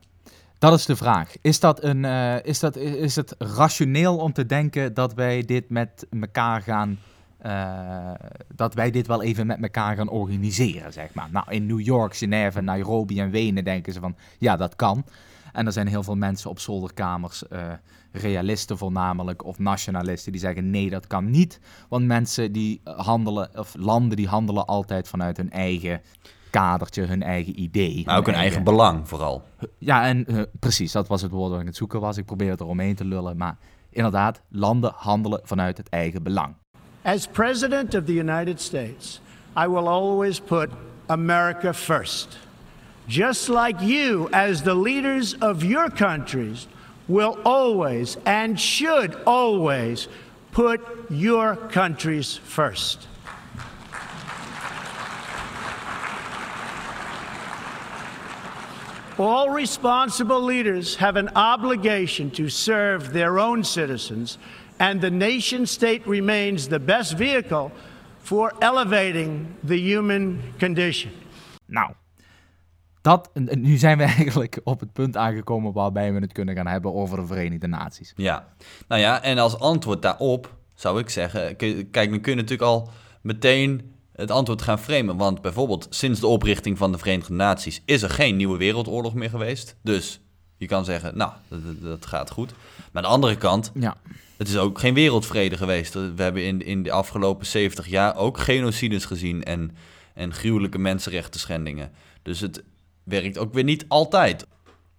Dat 0.60 0.74
is 0.74 0.86
de 0.86 0.96
vraag. 0.96 1.34
Is, 1.42 1.60
dat 1.60 1.84
een, 1.84 2.04
uh, 2.04 2.44
is, 2.44 2.60
dat, 2.60 2.76
is 2.76 3.16
het 3.16 3.36
rationeel 3.38 4.18
om 4.18 4.34
te 4.34 4.46
denken 4.46 4.94
dat 4.94 5.14
wij 5.14 5.46
dit 5.46 5.70
met 5.70 6.08
elkaar 6.22 6.62
gaan 6.62 7.00
uh, 7.46 8.12
dat 8.56 8.74
wij 8.74 8.92
dit 8.92 9.08
wel 9.08 9.24
even 9.24 9.48
met 9.48 9.62
elkaar 9.62 9.96
gaan 9.96 10.10
organiseren, 10.10 10.94
zeg 10.94 11.14
maar. 11.14 11.28
Nou, 11.32 11.46
in 11.50 11.66
New 11.66 11.80
York, 11.80 12.16
Genève, 12.16 12.62
Nairobi 12.62 13.20
en 13.20 13.30
Wenen 13.30 13.64
denken 13.64 13.94
ze 13.94 14.00
van, 14.00 14.16
ja, 14.38 14.56
dat 14.56 14.76
kan. 14.76 15.06
En 15.54 15.66
er 15.66 15.72
zijn 15.72 15.88
heel 15.88 16.04
veel 16.04 16.16
mensen 16.16 16.50
op 16.50 16.60
zolderkamers, 16.60 17.44
uh, 17.54 17.60
realisten 18.12 18.78
voornamelijk, 18.78 19.46
of 19.46 19.60
nationalisten, 19.60 20.32
die 20.32 20.42
zeggen, 20.42 20.70
nee, 20.70 20.90
dat 20.90 21.08
kan 21.08 21.30
niet. 21.30 21.60
Want 21.90 22.06
mensen 22.06 22.52
die 22.52 22.82
handelen, 22.84 23.50
of 23.54 23.76
landen 23.78 24.18
die 24.18 24.28
handelen 24.28 24.66
altijd 24.66 25.08
vanuit 25.08 25.38
hun 25.38 25.52
eigen 25.52 26.02
kadertje, 26.50 27.06
hun 27.06 27.24
eigen 27.24 27.60
idee. 27.60 28.04
Maar 28.06 28.18
ook 28.18 28.26
hun 28.26 28.36
eigen, 28.36 28.64
belang, 28.64 29.08
vooral. 29.08 29.44
Ja, 29.78 30.06
en 30.06 30.26
uh, 30.28 30.42
precies, 30.60 30.92
dat 30.92 31.08
was 31.08 31.22
het 31.22 31.32
woord 31.32 31.52
waar 31.52 31.60
ik 31.60 31.66
het 31.66 31.76
zoeken 31.76 32.00
was. 32.00 32.18
Ik 32.18 32.26
probeer 32.26 32.50
het 32.50 32.62
eromheen 32.62 32.96
te 32.96 33.06
lullen, 33.06 33.38
maar 33.38 33.58
inderdaad, 33.90 34.42
landen 34.50 34.92
handelen 34.96 35.40
vanuit 35.44 35.78
het 35.78 35.90
eigen 35.90 36.24
belang. 36.24 36.56
As 37.08 37.26
President 37.26 37.96
of 37.96 38.06
the 38.06 38.12
United 38.12 38.60
States, 38.60 39.22
I 39.56 39.68
will 39.68 39.88
always 39.88 40.42
put 40.42 40.70
America 41.08 41.72
first. 41.72 42.38
Just 43.08 43.48
like 43.48 43.82
you, 43.82 44.30
as 44.34 44.64
the 44.64 44.76
leaders 44.76 45.34
of 45.36 45.64
your 45.64 45.90
countries, 45.90 46.68
will 47.08 47.40
always 47.46 48.18
and 48.26 48.60
should 48.60 49.16
always 49.26 50.10
put 50.52 50.82
your 51.10 51.56
countries 51.56 52.36
first. 52.44 53.08
All 59.18 59.50
responsible 59.50 60.42
leaders 60.42 60.98
have 60.98 61.16
an 61.16 61.30
obligation 61.38 62.30
to 62.32 62.50
serve 62.50 63.14
their 63.14 63.40
own 63.40 63.64
citizens 63.64 64.38
and 64.78 65.02
the 65.02 65.10
nation 65.10 65.68
state 65.68 66.02
remains 66.06 66.68
the 66.68 66.80
best 66.80 67.14
vehicle 67.14 67.72
for 68.22 68.54
elevating 68.60 69.48
the 69.66 69.76
human 69.76 70.42
condition. 70.60 71.12
Nou, 71.66 71.92
dat, 73.02 73.30
nu 73.34 73.78
zijn 73.78 73.98
we 73.98 74.04
eigenlijk 74.18 74.60
op 74.64 74.80
het 74.80 74.94
punt 74.94 75.18
aangekomen 75.18 75.74
waarbij 75.74 76.14
we 76.14 76.20
het 76.20 76.34
kunnen 76.34 76.56
gaan 76.56 76.68
hebben 76.68 76.94
over 76.94 77.18
de 77.18 77.26
Verenigde 77.26 77.68
Naties. 77.68 78.14
Ja, 78.16 78.48
nou 78.88 79.02
ja, 79.02 79.24
en 79.24 79.38
als 79.38 79.60
antwoord 79.60 80.02
daarop 80.02 80.56
zou 80.76 81.00
ik 81.00 81.10
zeggen, 81.10 81.56
kijk, 81.92 82.10
nu 82.10 82.20
kun 82.20 82.32
je 82.32 82.42
natuurlijk 82.42 82.70
al 82.70 82.90
meteen 83.22 83.96
het 84.14 84.32
antwoord 84.32 84.62
gaan 84.62 84.80
framen. 84.80 85.18
Want 85.18 85.42
bijvoorbeeld 85.42 85.88
sinds 85.90 86.20
de 86.20 86.28
oprichting 86.28 86.78
van 86.78 86.92
de 86.92 86.98
Verenigde 86.98 87.34
Naties 87.34 87.82
is 87.86 88.02
er 88.02 88.10
geen 88.10 88.36
nieuwe 88.36 88.58
wereldoorlog 88.58 89.14
meer 89.14 89.30
geweest. 89.30 89.76
Dus 89.82 90.22
Je 90.58 90.66
kan 90.66 90.86
zeggen, 90.86 91.18
nou, 91.18 91.32
dat, 91.48 91.60
dat- 91.82 92.06
gaat 92.06 92.32
goed. 92.32 92.54
Maar 92.78 93.04
aan 93.04 93.10
de 93.10 93.16
andere 93.16 93.38
kant, 93.38 93.72
Ja. 93.74 93.96
het 94.38 94.48
is 94.48 94.58
ook 94.58 94.80
geen 94.80 94.94
wereldvrede 94.94 95.58
geweest. 95.58 95.94
We 95.94 96.14
hebben 96.16 96.44
in, 96.46 96.62
in 96.66 96.84
de 96.84 96.92
afgelopen 96.92 97.46
70 97.46 97.88
jaar 97.88 98.16
ook 98.16 98.38
genocides 98.38 99.06
gezien 99.06 99.44
en, 99.44 99.76
en 100.14 100.34
gruwelijke 100.34 100.78
mensenrechten 100.78 101.40
schendingen. 101.40 101.92
Dus 102.22 102.40
het 102.40 102.64
werkt 103.04 103.38
ook 103.38 103.54
weer 103.54 103.64
niet 103.64 103.86
altijd. 103.88 104.46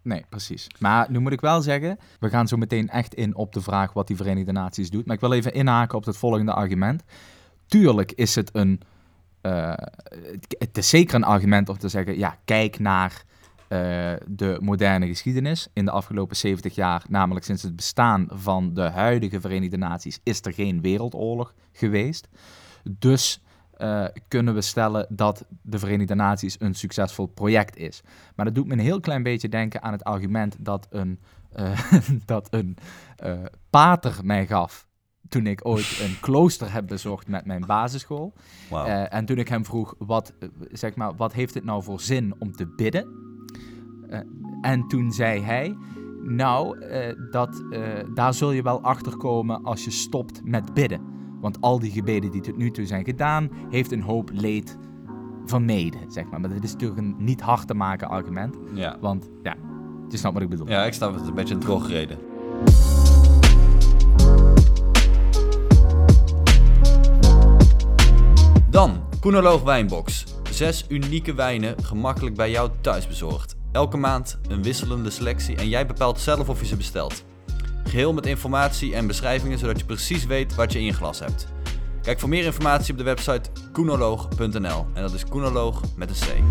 Nee, 0.03 0.25
precies. 0.29 0.67
Maar 0.79 1.07
nu 1.11 1.19
moet 1.19 1.33
ik 1.33 1.41
wel 1.41 1.63
zeggen, 1.63 1.99
we 2.21 2.29
gaan 2.29 2.49
zo 2.49 2.57
meteen 2.57 2.89
echt 2.89 3.15
in 3.15 3.35
op 3.37 3.53
de 3.53 3.61
vraag 3.61 3.93
wat 3.93 4.07
die 4.07 4.17
Verenigde 4.17 4.53
Naties 4.53 4.91
doet. 4.91 5.07
Maar 5.07 5.15
ik 5.15 5.21
wil 5.21 5.33
even 5.33 5.53
inhaken 5.53 5.99
op 5.99 6.05
het 6.05 6.17
volgende 6.17 6.53
argument. 6.53 7.03
Tuurlijk 7.67 8.13
is 8.13 8.35
het 8.35 8.51
een. 8.53 8.81
eh, 9.41 9.73
het 10.59 10.79
is 10.79 10.89
zeker 10.89 11.15
een 11.15 11.25
argument 11.25 11.69
om 11.69 11.79
te 11.79 11.89
zeggen: 11.89 12.19
ja, 12.19 12.39
kijk 12.45 12.79
naar 12.79 13.23
eh, 13.69 14.13
de 14.27 14.59
moderne 14.61 15.07
geschiedenis. 15.07 15.69
In 15.73 15.85
de 15.85 15.91
afgelopen 15.91 16.37
70 16.37 16.75
jaar, 16.75 17.05
namelijk 17.09 17.45
sinds 17.45 17.63
het 17.63 17.77
bestaan 17.77 18.27
van 18.31 18.75
de 18.75 18.83
huidige 18.83 19.41
Verenigde 19.41 19.77
Naties, 19.77 20.21
is 20.23 20.41
er 20.45 20.53
geen 20.53 20.81
wereldoorlog 20.81 21.55
geweest. 21.73 22.29
Dus 22.99 23.43
eh, 23.73 24.05
kunnen 24.29 24.55
we 24.55 24.61
stellen 24.61 25.07
dat 25.09 25.45
de 25.63 25.79
Verenigde 25.79 26.15
Naties 26.15 26.57
een 26.59 26.75
succesvol 26.75 27.27
project 27.27 27.77
is. 27.77 28.03
Maar 28.37 28.45
dat 28.45 28.55
doet 28.55 28.67
me 28.67 28.73
een 28.73 28.79
heel 28.79 29.01
klein 29.01 29.23
beetje 29.23 29.49
denken 29.49 29.83
aan 29.83 29.93
het 29.93 30.05
argument 30.05 30.57
dat 30.59 30.87
een, 30.91 31.19
eh, 31.53 31.93
dat 32.25 32.49
een 32.51 32.77
pater 33.71 34.19
mij 34.23 34.47
gaf 34.47 34.87
toen 35.29 35.47
ik 35.47 35.67
ooit 35.67 36.01
een 36.03 36.21
klooster 36.27 36.73
heb 36.73 36.87
bezocht 36.87 37.29
met 37.29 37.45
mijn 37.45 37.67
basisschool. 37.67 38.33
En 39.09 39.25
toen 39.25 39.39
ik 39.39 39.49
hem 39.49 39.65
vroeg, 39.65 39.95
wat, 39.99 40.33
zeg 40.73 40.95
maar, 40.95 41.17
wat 41.17 41.33
heeft 41.33 41.55
het 41.55 41.65
nou 41.65 41.83
voor 41.83 42.01
zin 42.01 42.35
om 42.39 42.53
te 42.53 42.67
bidden? 42.67 43.28
Eh, 44.09 44.19
en 44.61 44.89
toen 44.89 45.13
zei 45.13 45.41
hij, 45.41 45.77
nou, 46.23 46.79
eh, 46.79 47.15
dat, 47.31 47.63
eh, 47.71 47.81
daar 48.15 48.35
zul 48.35 48.53
je 48.53 48.63
wel 48.63 48.81
achter 48.83 49.17
komen 49.17 49.63
als 49.63 49.85
je 49.85 49.91
stopt 49.91 50.41
met 50.45 50.75
bidden. 50.75 51.01
Want 51.41 51.61
al 51.61 51.79
die 51.79 51.91
gebeden 51.91 52.31
die 52.31 52.41
tot 52.41 52.57
nu 52.57 52.71
toe 52.71 52.87
zijn 52.87 53.05
gedaan, 53.05 53.51
heeft 53.71 53.93
een 53.93 54.03
hoop 54.03 54.31
leed 54.33 54.79
vermeden, 55.45 56.01
zeg 56.11 56.25
maar. 56.31 56.41
Maar 56.41 56.55
dat 56.55 56.63
is 56.63 56.73
natuurlijk 56.73 57.01
een 57.01 57.15
niet 57.19 57.41
hard 57.41 57.67
te 57.67 57.75
maken 57.75 58.09
argument. 58.09 58.57
ja. 58.75 58.97
Want, 59.01 59.31
ja, 59.43 59.57
je 60.09 60.17
snapt 60.17 60.35
wat 60.35 60.43
ik 60.43 60.49
bedoel. 60.49 60.69
ja, 60.69 60.85
ik 60.85 60.93
snap 60.93 61.15
het 61.15 61.27
een 61.27 61.35
beetje 61.35 61.55
een 61.55 61.61
drogreden. 61.61 62.19
Dan, 68.71 69.07
Koenoloog 69.21 69.63
Wijnbox. 69.63 70.25
Zes 70.51 70.85
unieke 70.89 71.35
wijnen 71.35 71.85
gemakkelijk 71.85 72.37
bij 72.37 72.51
jou 72.51 72.71
thuis 72.81 73.07
bezorgd. 73.07 73.58
Elke 73.79 73.97
maand 73.97 74.39
een 74.49 74.63
wisselende 74.63 75.11
selectie 75.11 75.57
en 75.57 75.69
jij 75.69 75.87
bepaalt 75.87 76.21
zelf 76.21 76.49
of 76.49 76.61
je 76.61 76.67
ze 76.67 76.77
bestelt. 76.77 77.25
Geheel 77.85 78.13
met 78.13 78.27
informatie 78.27 78.95
en 78.95 79.07
beschrijvingen 79.07 79.59
zodat 79.59 79.79
je 79.79 79.85
precies 79.85 80.27
weet 80.27 80.55
wat 80.55 80.73
je 80.73 80.79
in 80.79 80.85
je 80.85 80.93
glas 80.93 81.19
hebt. 81.19 81.47
Kijk 82.03 82.21
voor 82.21 82.29
meer 82.29 82.45
informatie 82.45 82.93
op 82.93 82.99
de 82.99 83.05
website 83.05 83.51
koenoloog.nl 83.73 84.87
en 84.95 85.03
dat 85.03 85.13
is 85.13 85.25
koenoloog 85.25 85.83
met 85.97 86.11
een 86.11 86.17
C. 86.17 86.43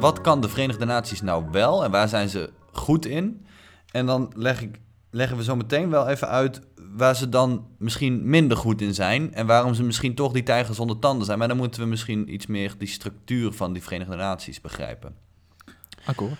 Wat 0.00 0.20
kan 0.20 0.40
de 0.40 0.48
Verenigde 0.48 0.84
Naties 0.84 1.22
nou 1.22 1.44
wel 1.50 1.84
en 1.84 1.90
waar 1.90 2.08
zijn 2.08 2.28
ze 2.28 2.50
goed 2.72 3.06
in? 3.06 3.46
En 3.90 4.06
dan 4.06 4.32
leg 4.34 4.62
ik, 4.62 4.80
leggen 5.10 5.36
we 5.36 5.42
zo 5.42 5.56
meteen 5.56 5.90
wel 5.90 6.08
even 6.08 6.28
uit 6.28 6.60
waar 6.96 7.16
ze 7.16 7.28
dan 7.28 7.66
misschien 7.78 8.28
minder 8.28 8.56
goed 8.56 8.80
in 8.80 8.94
zijn 8.94 9.34
en 9.34 9.46
waarom 9.46 9.74
ze 9.74 9.82
misschien 9.82 10.14
toch 10.14 10.32
die 10.32 10.42
tijger 10.42 10.74
zonder 10.74 10.98
tanden 10.98 11.26
zijn. 11.26 11.38
Maar 11.38 11.48
dan 11.48 11.56
moeten 11.56 11.80
we 11.80 11.86
misschien 11.86 12.32
iets 12.34 12.46
meer 12.46 12.74
die 12.78 12.88
structuur 12.88 13.52
van 13.52 13.72
die 13.72 13.82
Verenigde 13.82 14.16
Naties 14.16 14.60
begrijpen. 14.60 15.14
Akkoord. 16.06 16.32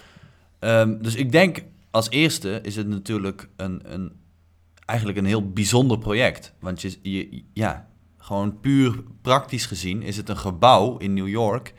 Ehm, 0.59 0.99
dus 1.03 1.15
ik 1.15 1.33
denk 1.33 1.65
als 1.91 2.11
eerste 2.11 2.61
is 2.63 2.77
het 2.77 2.87
natuurlijk 2.87 3.49
een, 3.57 3.81
een, 3.93 4.13
eigenlijk 4.85 5.19
een 5.19 5.25
heel 5.25 5.51
bijzonder 5.51 5.99
project. 5.99 6.53
Want 6.61 6.83
je, 6.83 6.99
je, 7.03 7.43
ja, 7.53 7.89
gewoon 8.19 8.61
puur 8.61 9.03
praktisch 9.23 9.67
gezien 9.67 10.03
is 10.03 10.17
het 10.17 10.29
een 10.29 10.37
gebouw 10.37 10.97
in 10.97 11.15
New 11.15 11.29
York 11.29 11.75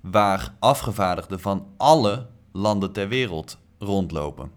waar 0.00 0.54
afgevaardigden 0.58 1.40
van 1.40 1.66
alle 1.76 2.26
landen 2.52 2.92
ter 2.92 3.08
wereld 3.08 3.58
rondlopen. 3.78 4.50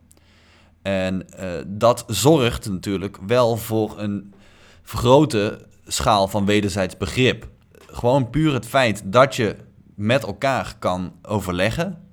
En 0.81 1.29
eh, 1.29 1.49
dat 1.67 2.03
zorgt 2.07 2.69
natuurlijk 2.69 3.17
wel 3.27 3.57
voor 3.57 3.99
een 3.99 4.33
grote 4.83 5.65
schaal 5.85 6.27
van 6.27 6.45
wederzijds 6.45 6.97
begrip. 6.97 7.47
Gewoon 7.87 8.29
puur 8.29 8.53
het 8.53 8.65
feit 8.65 9.01
dat 9.05 9.35
je 9.35 9.55
met 9.95 10.23
elkaar 10.23 10.75
kan 10.79 11.13
overleggen, 11.21 12.03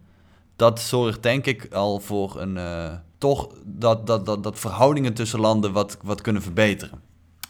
dat 0.56 0.80
zorgt 0.80 1.22
denk 1.22 1.46
ik 1.46 1.74
al 1.74 2.00
voor 2.00 2.40
een 2.40 2.56
eh, 2.56 2.92
toch 3.18 3.48
dat, 3.64 4.06
dat, 4.06 4.26
dat, 4.26 4.42
dat 4.42 4.58
verhoudingen 4.58 5.14
tussen 5.14 5.40
landen 5.40 5.72
wat, 5.72 5.98
wat 6.02 6.20
kunnen 6.20 6.42
verbeteren. 6.42 7.00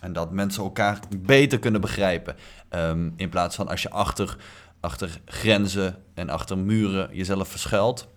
En 0.01 0.13
dat 0.13 0.31
mensen 0.31 0.63
elkaar 0.63 1.01
beter 1.19 1.59
kunnen 1.59 1.81
begrijpen. 1.81 2.37
Ehm, 2.69 3.11
in 3.17 3.29
plaats 3.29 3.57
van 3.57 3.69
als 3.69 3.83
je 3.83 3.91
achter, 3.91 4.37
achter 4.81 5.21
grenzen 5.25 6.03
en 6.15 6.29
achter 6.29 6.59
muren 6.59 7.09
jezelf 7.13 7.49
verschuilt. 7.49 8.09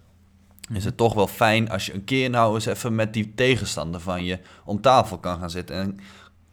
Is 0.73 0.85
het 0.85 0.97
toch 0.97 1.13
wel 1.13 1.27
fijn 1.27 1.69
als 1.69 1.85
je 1.85 1.93
een 1.93 2.03
keer 2.03 2.29
nou 2.29 2.55
eens 2.55 2.65
even 2.65 2.95
met 2.95 3.13
die 3.13 3.33
tegenstander 3.35 4.01
van 4.01 4.23
je 4.23 4.39
om 4.65 4.81
tafel 4.81 5.17
kan 5.17 5.39
gaan 5.39 5.49
zitten. 5.49 5.75
En 5.75 5.99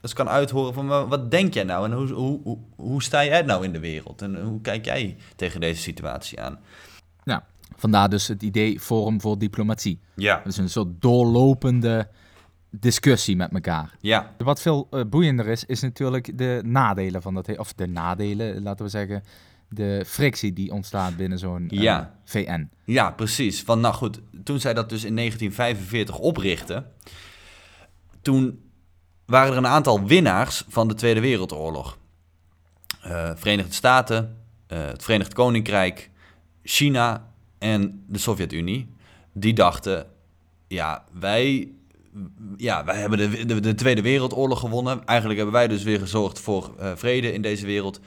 dus 0.00 0.12
kan 0.12 0.28
uithoren 0.28 0.74
van 0.74 0.86
"Maar 0.86 1.08
wat 1.08 1.30
denk 1.30 1.54
jij 1.54 1.64
nou 1.64 1.84
en 1.84 1.92
hoe, 1.92 2.08
hoe, 2.12 2.40
hoe, 2.42 2.58
hoe 2.76 3.02
sta 3.02 3.24
jij 3.24 3.42
nou 3.42 3.64
in 3.64 3.72
de 3.72 3.80
wereld? 3.80 4.22
En 4.22 4.42
hoe 4.42 4.60
kijk 4.60 4.84
jij 4.84 5.16
tegen 5.36 5.60
deze 5.60 5.80
situatie 5.80 6.40
aan? 6.40 6.58
Ja, 7.24 7.44
vandaar 7.76 8.08
dus 8.08 8.28
het 8.28 8.42
idee 8.42 8.80
Forum 8.80 9.20
voor 9.20 9.38
Diplomatie. 9.38 10.00
Ja. 10.14 10.36
Dat 10.36 10.52
is 10.52 10.56
een 10.56 10.70
soort 10.70 11.00
doorlopende 11.00 12.08
discussie 12.70 13.36
met 13.36 13.52
elkaar. 13.52 13.96
Ja, 14.00 14.34
Wat 14.38 14.60
veel 14.60 14.86
eh, 14.90 15.00
boeiender 15.10 15.46
is, 15.46 15.64
is 15.64 15.80
natuurlijk 15.80 16.38
de 16.38 16.60
nadelen 16.64 17.22
van 17.22 17.34
dat, 17.34 17.58
of 17.58 17.72
de 17.72 17.86
nadelen, 17.86 18.62
laten 18.62 18.84
we 18.84 18.90
zeggen, 18.90 19.22
de 19.68 20.04
frictie 20.06 20.52
die 20.52 20.72
ontstaat 20.72 21.16
binnen 21.16 21.38
zo'n 21.38 21.68
eh, 21.68 21.80
Ja. 21.80 22.14
VN. 22.24 22.68
Ja, 22.84 23.10
precies. 23.10 23.62
Van, 23.62 23.80
nou 23.80 23.94
goed, 23.94 24.20
toen 24.44 24.60
zij 24.60 24.74
dat 24.74 24.88
dus 24.88 25.04
in 25.04 25.16
1945 25.16 26.18
oprichtten, 26.18 26.92
toen 28.22 28.60
waren 29.26 29.52
er 29.52 29.58
een 29.58 29.66
aantal 29.66 30.06
winnaars 30.06 30.64
van 30.68 30.88
de 30.88 30.94
Tweede 30.94 31.20
Wereldoorlog. 31.20 31.98
Eh, 33.02 33.30
Verenigde 33.34 33.72
Staten, 33.72 34.36
eh, 34.66 34.86
het 34.86 35.02
Verenigd 35.02 35.34
Koninkrijk, 35.34 36.10
China 36.62 37.32
en 37.58 38.04
de 38.08 38.18
Sovjet-Unie. 38.18 38.94
Die 39.32 39.54
dachten, 39.54 40.06
ja, 40.68 41.04
wij, 41.12 41.68
ja, 42.56 42.84
wij 42.84 42.96
hebben 42.96 43.18
de, 43.18 43.44
de, 43.44 43.60
de 43.60 43.74
Tweede 43.74 44.02
Wereldoorlog 44.02 44.60
gewonnen. 44.60 45.04
Eigenlijk 45.04 45.38
hebben 45.38 45.56
wij 45.56 45.68
dus 45.68 45.82
weer 45.82 45.98
gezorgd 45.98 46.40
voor 46.40 46.74
vrede 46.96 47.32
in 47.32 47.42
deze 47.42 47.66
wereld 47.66 48.00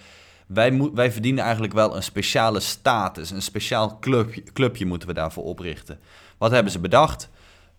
wij, 0.54 0.92
wij 0.94 1.12
verdienen 1.12 1.44
eigenlijk 1.44 1.74
wel 1.74 1.96
een 1.96 2.04
speciale 2.04 2.60
status, 2.60 3.32
een 3.32 3.42
speciaal 3.42 4.00
clubje, 4.00 4.44
clubje 4.44 4.86
moeten 4.86 5.08
we 5.08 5.14
daarvoor 5.14 5.44
oprichten. 5.44 6.00
Wat 6.38 6.52
hebben 6.52 6.72
ze 6.72 6.80
bedacht? 6.80 7.30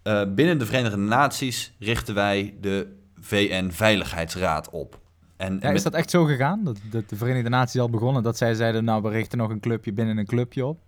Eh, 0.02 0.22
binnen 0.34 0.58
de 0.58 0.66
Verenigde 0.66 0.96
Naties 0.96 1.72
richten 1.78 2.14
wij 2.14 2.54
de 2.60 2.96
VN-veiligheidsraad 3.20 4.70
op. 4.70 4.98
En 5.36 5.58
Ja, 5.62 5.70
is 5.70 5.82
dat 5.82 5.94
echt 5.94 6.10
zo 6.10 6.24
gegaan? 6.24 6.64
Dat, 6.64 6.78
dat 6.90 7.08
de 7.08 7.16
Verenigde 7.16 7.48
Naties 7.48 7.80
al 7.80 7.90
begonnen, 7.90 8.22
dat 8.22 8.36
zij 8.36 8.54
zeiden, 8.54 8.84
nou, 8.84 9.02
we 9.02 9.08
richten 9.08 9.38
nog 9.38 9.50
een 9.50 9.60
clubje 9.60 9.92
binnen 9.92 10.18
een 10.18 10.26
clubje 10.26 10.66
op? 10.66 10.78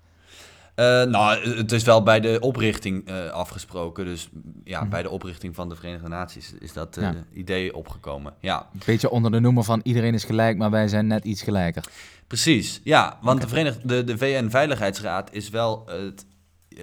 Eh, 0.75 1.03
nou, 1.03 1.57
het 1.57 1.73
is 1.73 1.83
wel 1.83 2.03
bij 2.03 2.21
de 2.21 2.37
oprichting 2.41 3.07
eh, 3.09 3.29
afgesproken. 3.31 4.05
Dus 4.05 4.29
ja, 4.65 4.81
Mhm. 4.81 4.91
bij 4.91 5.03
de 5.03 5.11
oprichting 5.11 5.55
van 5.55 5.69
de 5.69 5.77
Verenigde 5.77 6.09
Naties 6.09 6.53
is 6.59 6.73
dat 6.73 6.97
eh, 6.97 7.03
Ja. 7.03 7.15
idee 7.33 7.75
opgekomen. 7.77 8.35
Ja, 8.41 8.69
Een 8.73 8.81
beetje 8.87 9.11
onder 9.11 9.31
de 9.31 9.41
noemer 9.41 9.65
van 9.65 9.81
iedereen 9.83 10.15
is 10.15 10.25
gelijk, 10.25 10.57
maar 10.59 10.71
wij 10.71 10.89
zijn 10.89 11.07
net 11.07 11.25
iets 11.25 11.43
gelijker. 11.43 11.85
Precies, 12.27 12.81
ja, 12.85 13.19
want 13.23 13.51
de, 13.51 13.77
de, 13.85 14.05
de 14.05 14.19
VN-veiligheidsraad 14.19 15.33
is 15.33 15.49
wel 15.51 15.83
het, 15.87 16.27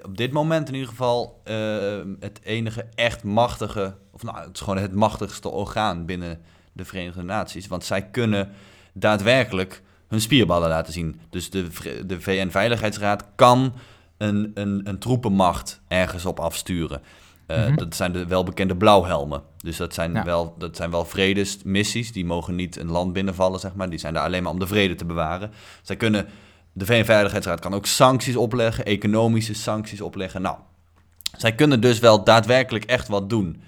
op 0.04 0.18
dit 0.18 0.32
moment 0.32 0.68
in 0.68 0.74
ieder 0.74 0.90
geval 0.90 1.42
het 2.20 2.40
enige 2.44 2.86
echt 2.96 3.24
machtige, 3.24 3.96
of 4.12 4.24
nou, 4.24 4.38
het 4.40 4.50
is 4.56 4.62
gewoon 4.62 4.78
het 4.82 4.94
machtigste 4.94 5.50
orgaan 5.50 6.06
binnen 6.06 6.42
de 6.74 6.86
Verenigde 6.86 7.22
Naties. 7.24 7.68
Want 7.68 7.84
zij 7.86 8.06
kunnen 8.10 8.50
daadwerkelijk 8.94 9.82
hun 10.10 10.22
spierballen 10.22 10.70
laten 10.70 10.94
zien. 10.94 11.20
Dus 11.30 11.50
de, 11.50 11.68
de 12.06 12.22
VN-veiligheidsraad 12.22 13.26
kan 13.36 13.74
een, 14.18 14.52
een, 14.54 14.82
een 14.84 15.00
troepenmacht 15.00 15.82
ergens 15.88 16.26
op 16.26 16.40
afsturen. 16.40 17.02
Eh, 17.46 17.66
Mhm. 17.68 17.76
Dat 17.76 17.96
zijn 17.96 18.12
de 18.12 18.26
welbekende 18.26 18.76
blauwhelmen. 18.76 19.42
Dus 19.58 19.78
dat 19.78 19.94
zijn, 19.94 20.14
Ja. 20.14 20.24
wel, 20.24 20.56
dat 20.58 20.76
zijn 20.76 20.92
wel 20.92 21.06
vredesmissies. 21.06 22.12
Die 22.12 22.26
mogen 22.26 22.56
niet 22.56 22.78
een 22.78 22.90
land 22.92 23.14
binnenvallen, 23.14 23.60
zeg 23.60 23.74
maar. 23.76 23.90
Die 23.90 24.00
zijn 24.00 24.14
daar 24.14 24.24
alleen 24.24 24.44
maar 24.44 24.52
om 24.52 24.60
de 24.60 24.68
vrede 24.68 24.96
te 24.96 25.06
bewaren. 25.06 25.52
Zij 25.82 25.96
kunnen, 25.96 26.28
de 26.74 26.86
VN-veiligheidsraad 26.86 27.60
kan 27.60 27.74
ook 27.74 27.86
sancties 27.86 28.36
opleggen, 28.36 28.86
economische 28.86 29.54
sancties 29.54 30.02
opleggen. 30.02 30.42
Nou, 30.42 30.58
zij 31.38 31.56
kunnen 31.56 31.82
dus 31.82 32.00
wel 32.00 32.24
daadwerkelijk 32.24 32.86
echt 32.86 33.08
wat 33.08 33.30
doen. 33.30 33.62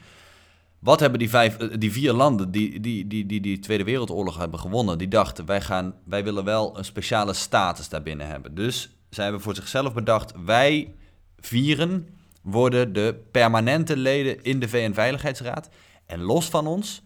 Wat 0.81 0.99
hebben 0.99 1.19
die, 1.19 1.29
vijf, 1.29 1.57
eh, 1.57 1.67
die 1.77 1.91
vier 1.91 2.13
landen 2.13 2.51
die 2.51 2.79
die, 2.79 3.07
die, 3.07 3.25
die 3.25 3.41
die 3.41 3.59
Tweede 3.59 3.83
Wereldoorlog 3.83 4.37
hebben 4.37 4.59
gewonnen? 4.59 4.97
Die 4.97 5.07
dachten, 5.07 5.45
wij, 5.45 5.61
gaan, 5.61 5.95
wij 6.05 6.23
willen 6.23 6.43
wel 6.43 6.77
een 6.77 6.85
speciale 6.85 7.33
status 7.33 7.89
daarbinnen 7.89 8.27
hebben. 8.27 8.55
Dus 8.55 8.89
zij 9.09 9.23
hebben 9.23 9.41
voor 9.41 9.55
zichzelf 9.55 9.93
bedacht, 9.93 10.33
wij 10.45 10.95
vieren 11.39 12.07
worden 12.41 12.93
de 12.93 13.21
permanente 13.31 13.97
leden 13.97 14.43
in 14.43 14.59
de 14.59 14.69
VN-veiligheidsraad. 14.69 15.69
En 16.05 16.21
los 16.21 16.45
van 16.45 16.67
ons 16.67 17.01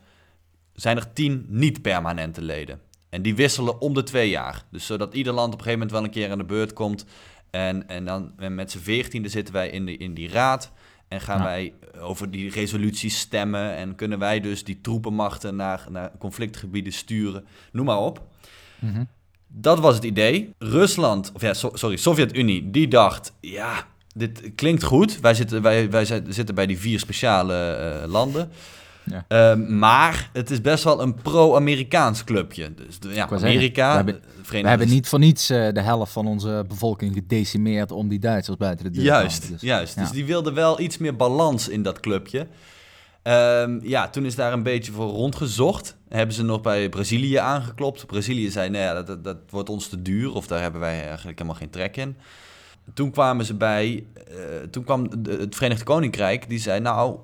zijn 0.74 0.98
er 0.98 1.14
tien 1.14 1.46
niet-permanente 1.50 2.42
leden. 2.42 2.82
En 3.10 3.22
die 3.22 3.36
wisselen 3.36 3.82
om 3.82 3.94
de 3.94 4.04
twee 4.04 4.30
jaar. 4.30 4.66
Dus 4.72 4.86
zodat 4.86 5.14
ieder 5.14 5.34
land 5.34 5.54
op 5.54 5.60
een 5.60 5.66
gegeven 5.66 5.80
moment 5.80 5.92
wel 5.92 6.04
een 6.04 6.22
keer 6.22 6.32
aan 6.32 6.38
de 6.38 6.54
beurt 6.54 6.74
komt. 6.74 7.06
En, 7.50 7.88
en 7.88 8.06
dan 8.06 8.34
en 8.38 8.56
met 8.56 8.72
z'n 8.72 8.80
veertiende 8.80 9.30
zitten 9.30 9.54
wij 9.54 9.70
in, 9.70 9.86
de, 9.86 9.98
in 9.98 10.14
die 10.14 10.30
raad. 10.30 10.72
En 11.08 11.22
gaan 11.22 11.44
wij 11.44 11.74
over 12.00 12.32
die 12.32 12.52
resoluties 12.52 13.20
stemmen. 13.20 13.76
En 13.76 13.96
kunnen 13.96 14.20
wij 14.20 14.40
dus 14.40 14.64
die 14.64 14.82
troepenmachten 14.82 15.56
naar, 15.56 15.86
naar 15.90 16.12
conflictgebieden 16.20 16.94
sturen. 16.94 17.46
Noem 17.72 17.86
maar 17.86 18.00
op. 18.00 18.22
Mhm. 18.80 19.04
Dat 19.48 19.80
was 19.80 19.96
het 19.96 20.04
idee. 20.04 20.54
Rusland, 20.58 21.32
of 21.34 21.42
ja, 21.42 21.54
so- 21.54 21.72
sorry, 21.74 21.96
Sovjet-Unie, 21.96 22.72
die 22.72 22.88
dacht, 22.88 23.34
ja, 23.40 23.88
dit 24.16 24.52
klinkt 24.56 24.84
goed. 24.84 25.20
Wij 25.20 25.34
zitten, 25.34 25.62
wij, 25.62 25.90
wij 25.90 26.06
zitten 26.28 26.56
bij 26.56 26.66
die 26.66 26.80
vier 26.80 27.00
speciale 27.00 27.72
eh, 27.72 28.08
landen. 28.10 28.50
Ja. 29.06 29.26
Ehm, 29.28 29.78
maar 29.78 30.30
het 30.34 30.52
is 30.52 30.62
best 30.62 30.84
wel 30.84 31.02
een 31.02 31.14
pro-Amerikaans 31.14 32.24
clubje. 32.24 32.74
Dus 32.74 32.98
ja, 33.02 33.14
zeggen, 33.14 33.38
Amerika, 33.38 33.90
we 33.90 33.96
hebben- 34.58 34.88
We 34.88 34.94
niet 34.94 35.08
voor 35.08 35.20
niets 35.20 35.50
eh, 35.50 35.72
de 35.74 35.82
helft 35.82 36.12
van 36.12 36.28
onze 36.28 36.66
bevolking 36.68 37.14
gedecimeerd 37.14 37.92
om 37.92 38.08
die 38.10 38.20
Duitsers 38.20 38.58
buiten 38.58 38.86
de 38.86 38.92
deur 38.92 39.02
te 39.02 39.08
Juist. 39.10 39.48
Dus, 39.52 39.62
juist. 39.62 39.96
ja. 39.96 40.02
Dus 40.02 40.12
die 40.12 40.26
wilden 40.26 40.54
wel 40.54 40.80
iets 40.80 40.98
meer 40.98 41.16
balans 41.16 41.68
in 41.70 41.84
dat 41.84 42.00
clubje. 42.00 42.48
Ehm, 43.24 43.80
ja, 43.82 44.10
toen 44.10 44.26
is 44.26 44.36
daar 44.36 44.54
een 44.54 44.64
beetje 44.64 44.92
voor 44.92 45.08
rondgezocht. 45.10 45.96
Hebben 46.10 46.36
ze 46.36 46.44
nog 46.44 46.62
bij 46.62 46.90
Brazilië 46.90 47.36
aangeklopt. 47.36 48.06
Brazilië 48.06 48.50
zei, 48.50 48.70
nou 48.70 48.84
ja, 48.84 49.04
dat, 49.04 49.24
dat, 49.24 49.38
wordt 49.50 49.70
ons 49.70 49.88
te 49.88 50.02
duur. 50.02 50.34
Of 50.34 50.48
daar 50.48 50.62
hebben 50.62 50.82
wij 50.82 51.06
eigenlijk 51.08 51.38
helemaal 51.40 51.60
geen 51.60 51.70
trek 51.70 51.98
in. 51.98 52.16
Toen 52.94 53.12
kwamen 53.12 53.46
ze 53.46 53.54
bij... 53.54 54.04
eh, 54.28 54.36
toen 54.72 54.84
kwam 54.84 55.10
het 55.28 55.56
Verenigd 55.56 55.84
Koninkrijk. 55.84 56.50
Die 56.50 56.60
zei, 56.60 56.80
nou, 56.80 57.18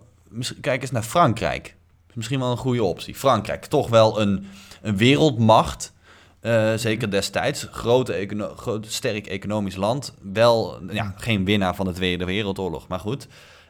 kijk 0.62 0.82
eens 0.82 0.92
naar 0.92 1.04
Frankrijk. 1.04 1.76
Misschien 2.14 2.40
wel 2.40 2.52
een 2.52 2.58
goede 2.58 2.84
optie. 2.84 3.16
Frankrijk, 3.16 3.66
toch 3.66 3.90
wel 3.90 4.22
een, 4.22 4.46
een 4.82 4.98
wereldmacht... 4.98 5.94
Eh, 6.42 6.74
zeker 6.76 7.12
destijds. 7.12 7.68
Grote 7.72 8.14
econo 8.14 8.56
groot, 8.56 8.86
sterk 8.86 9.28
economisch 9.28 9.76
land. 9.76 10.14
Wel 10.22 10.84
ja, 10.92 11.14
geen 11.16 11.46
winnaar 11.46 11.76
van 11.76 11.86
de 11.86 11.92
Tweede 11.92 12.26
Wereldoorlog, 12.26 12.88
maar 12.88 13.00
goed. 13.00 13.28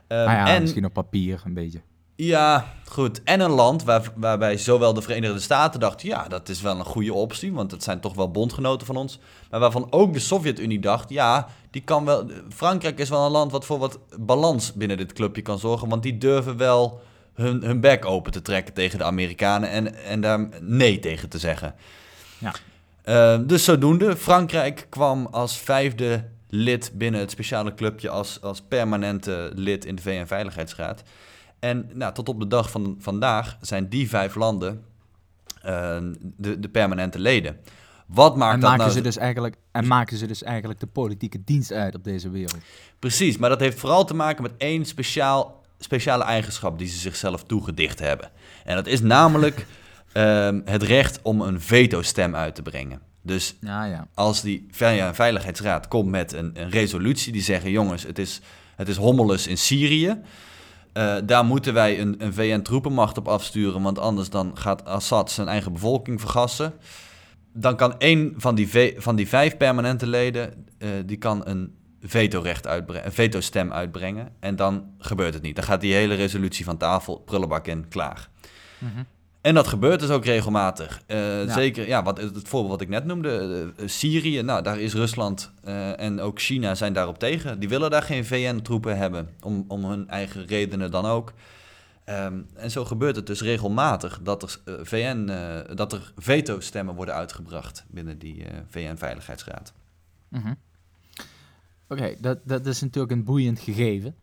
Ehm, 0.07 0.21
ja, 0.21 0.47
en, 0.47 0.61
misschien 0.61 0.85
op 0.85 0.93
papier 0.93 1.41
een 1.45 1.53
beetje. 1.53 1.81
Ja, 2.25 2.73
goed. 2.85 3.23
En 3.23 3.39
een 3.39 3.51
land 3.51 3.83
waar, 3.83 4.11
waarbij 4.15 4.57
zowel 4.57 4.93
de 4.93 5.01
Verenigde 5.01 5.39
Staten 5.39 5.79
dachten... 5.79 6.07
ja, 6.07 6.27
dat 6.27 6.49
is 6.49 6.61
wel 6.61 6.79
een 6.79 6.85
goede 6.85 7.13
optie, 7.13 7.53
want 7.53 7.71
het 7.71 7.83
zijn 7.83 7.99
toch 7.99 8.13
wel 8.13 8.31
bondgenoten 8.31 8.87
van 8.87 8.95
ons. 8.95 9.19
Maar 9.49 9.59
waarvan 9.59 9.87
ook 9.89 10.13
de 10.13 10.19
Sovjet-Unie 10.19 10.79
dacht... 10.79 11.09
ja, 11.09 11.47
die 11.71 11.81
kan 11.81 12.05
wel, 12.05 12.29
Frankrijk 12.49 12.99
is 12.99 13.09
wel 13.09 13.25
een 13.25 13.31
land 13.31 13.51
wat 13.51 13.65
voor 13.65 13.77
wat 13.77 13.99
balans 14.19 14.73
binnen 14.73 14.97
dit 14.97 15.13
clubje 15.13 15.41
kan 15.41 15.59
zorgen... 15.59 15.89
want 15.89 16.03
die 16.03 16.17
durven 16.17 16.57
wel 16.57 17.01
hun, 17.33 17.63
hun 17.63 17.79
bek 17.79 18.05
open 18.05 18.31
te 18.31 18.41
trekken 18.41 18.73
tegen 18.73 18.97
de 18.97 19.03
Amerikanen... 19.03 19.69
en, 19.69 19.95
en 19.95 20.21
daar 20.21 20.49
nee 20.61 20.99
tegen 20.99 21.29
te 21.29 21.39
zeggen. 21.39 21.75
Ja. 22.37 22.53
Eh, 23.01 23.39
dus 23.47 23.63
zodoende, 23.63 24.17
Frankrijk 24.17 24.87
kwam 24.89 25.27
als 25.31 25.57
vijfde 25.57 26.25
lid 26.49 26.91
binnen 26.93 27.19
het 27.19 27.31
speciale 27.31 27.73
clubje 27.73 28.09
als, 28.09 28.41
als 28.41 28.61
permanente 28.61 29.51
lid 29.55 29.85
in 29.85 29.95
de 29.95 30.01
VN-veiligheidsraad. 30.01 31.03
En 31.61 31.89
nou, 31.93 32.13
tot 32.13 32.29
op 32.29 32.39
de 32.39 32.47
dag 32.47 32.71
van 32.71 32.95
vandaag 32.99 33.57
zijn 33.61 33.89
die 33.89 34.09
vijf 34.09 34.35
landen 34.35 34.83
eh, 35.61 35.97
de, 36.21 36.59
de 36.59 36.69
permanente 36.69 37.19
leden. 37.19 37.57
Wat 38.05 38.35
maakt 38.35 38.53
En 38.53 38.59
dat 38.59 38.69
maken, 38.69 38.85
nou... 38.85 38.97
ze 38.97 39.01
dus 39.01 39.17
eigenlijk, 39.17 39.55
en 39.71 39.87
maken 39.87 40.17
ze 40.17 40.25
dus 40.25 40.43
eigenlijk 40.43 40.79
de 40.79 40.87
politieke 40.87 41.41
dienst 41.45 41.71
uit 41.71 41.95
op 41.95 42.03
deze 42.03 42.29
wereld. 42.29 42.57
Precies, 42.99 43.37
maar 43.37 43.49
dat 43.49 43.59
heeft 43.59 43.79
vooral 43.79 44.05
te 44.05 44.13
maken 44.13 44.43
met 44.43 44.51
één 44.57 44.85
speciaal, 44.85 45.63
speciale 45.79 46.23
eigenschap 46.23 46.77
die 46.77 46.87
ze 46.87 46.97
zichzelf 46.97 47.43
toegedicht 47.43 47.99
hebben. 47.99 48.29
En 48.63 48.75
dat 48.75 48.87
is 48.87 49.01
namelijk 49.01 49.65
ehm, 50.11 50.61
het 50.65 50.83
recht 50.83 51.19
om 51.21 51.41
een 51.41 51.61
veto-stem 51.61 52.35
uit 52.35 52.55
te 52.55 52.61
brengen. 52.61 53.01
Dus 53.21 53.55
Ja, 53.59 53.85
ja. 53.85 54.07
als 54.13 54.41
die 54.41 54.67
Veiligheidsraad 55.11 55.87
komt 55.87 56.09
met 56.09 56.33
een, 56.33 56.51
een 56.53 56.69
resolutie 56.69 57.31
die 57.31 57.41
zeggen: 57.41 57.71
jongens, 57.71 58.03
het 58.03 58.19
is, 58.19 58.41
het 58.75 58.87
is 58.87 58.97
hommeles 58.97 59.47
in 59.47 59.57
Syrië. 59.57 60.21
Eh, 60.93 61.15
daar 61.25 61.45
moeten 61.45 61.73
wij 61.73 61.99
een, 61.99 62.15
een 62.23 62.33
VN-troepenmacht 62.33 63.17
op 63.17 63.27
afsturen, 63.27 63.81
want 63.81 63.99
anders 63.99 64.29
dan 64.29 64.57
gaat 64.57 64.85
Assad 64.85 65.31
zijn 65.31 65.47
eigen 65.47 65.73
bevolking 65.73 66.19
vergassen. 66.19 66.73
Dan 67.53 67.75
kan 67.75 67.99
één 67.99 68.33
van 68.37 68.55
die, 68.55 68.95
van 68.97 69.15
die 69.15 69.27
vijf 69.27 69.57
permanente 69.57 70.07
leden, 70.07 70.65
eh, 70.77 70.89
die 71.05 71.17
kan 71.17 71.47
een 71.47 71.75
vetorecht 72.01 72.67
uitbrengen, 72.67 73.05
een 73.05 73.11
veto-stem 73.11 73.73
uitbrengen. 73.73 74.35
En 74.39 74.55
dan 74.55 74.85
gebeurt 74.97 75.33
het 75.33 75.43
niet. 75.43 75.55
Dan 75.55 75.65
gaat 75.65 75.81
die 75.81 75.93
hele 75.93 76.13
resolutie 76.13 76.65
van 76.65 76.77
tafel, 76.77 77.17
prullenbak 77.19 77.67
in, 77.67 77.87
klaar. 77.87 78.29
Mhm. 78.77 79.03
En 79.41 79.53
dat 79.53 79.67
gebeurt 79.67 79.99
dus 79.99 80.09
ook 80.09 80.25
regelmatig. 80.25 81.01
Eh, 81.05 81.45
Ja. 81.45 81.53
Zeker, 81.53 81.87
ja, 81.87 82.03
wat, 82.03 82.17
het 82.17 82.47
voorbeeld 82.47 82.71
wat 82.71 82.81
ik 82.81 82.89
net 82.89 83.05
noemde, 83.05 83.71
eh, 83.77 83.87
Syrië, 83.87 84.41
nou, 84.41 84.63
daar 84.63 84.79
is 84.79 84.93
Rusland 84.93 85.51
eh, 85.63 85.99
en 85.99 86.19
ook 86.19 86.39
China 86.41 86.75
zijn 86.75 86.93
daarop 86.93 87.19
tegen. 87.19 87.59
Die 87.59 87.69
willen 87.69 87.89
daar 87.89 88.03
geen 88.03 88.25
VN-troepen 88.25 88.97
hebben, 88.97 89.29
om, 89.41 89.65
om 89.67 89.85
hun 89.85 90.09
eigen 90.09 90.45
redenen 90.45 90.91
dan 90.91 91.05
ook. 91.05 91.33
Ehm, 92.03 92.41
en 92.53 92.71
zo 92.71 92.85
gebeurt 92.85 93.15
het 93.15 93.27
dus 93.27 93.41
regelmatig 93.41 94.19
dat 94.23 94.43
er, 94.43 94.59
eh, 94.65 94.73
VN, 94.81 95.27
eh, 95.29 95.75
dat 95.75 95.93
er 95.93 96.13
veto-stemmen 96.17 96.95
worden 96.95 97.15
uitgebracht 97.15 97.85
binnen 97.87 98.17
die 98.17 98.43
eh, 98.45 98.57
VN-veiligheidsraad. 98.67 99.73
Mhm. 100.27 100.53
Oké, 101.87 102.15
dat, 102.19 102.39
dat 102.43 102.65
is 102.65 102.81
natuurlijk 102.81 103.11
een 103.13 103.23
boeiend 103.23 103.59
gegeven. 103.59 104.15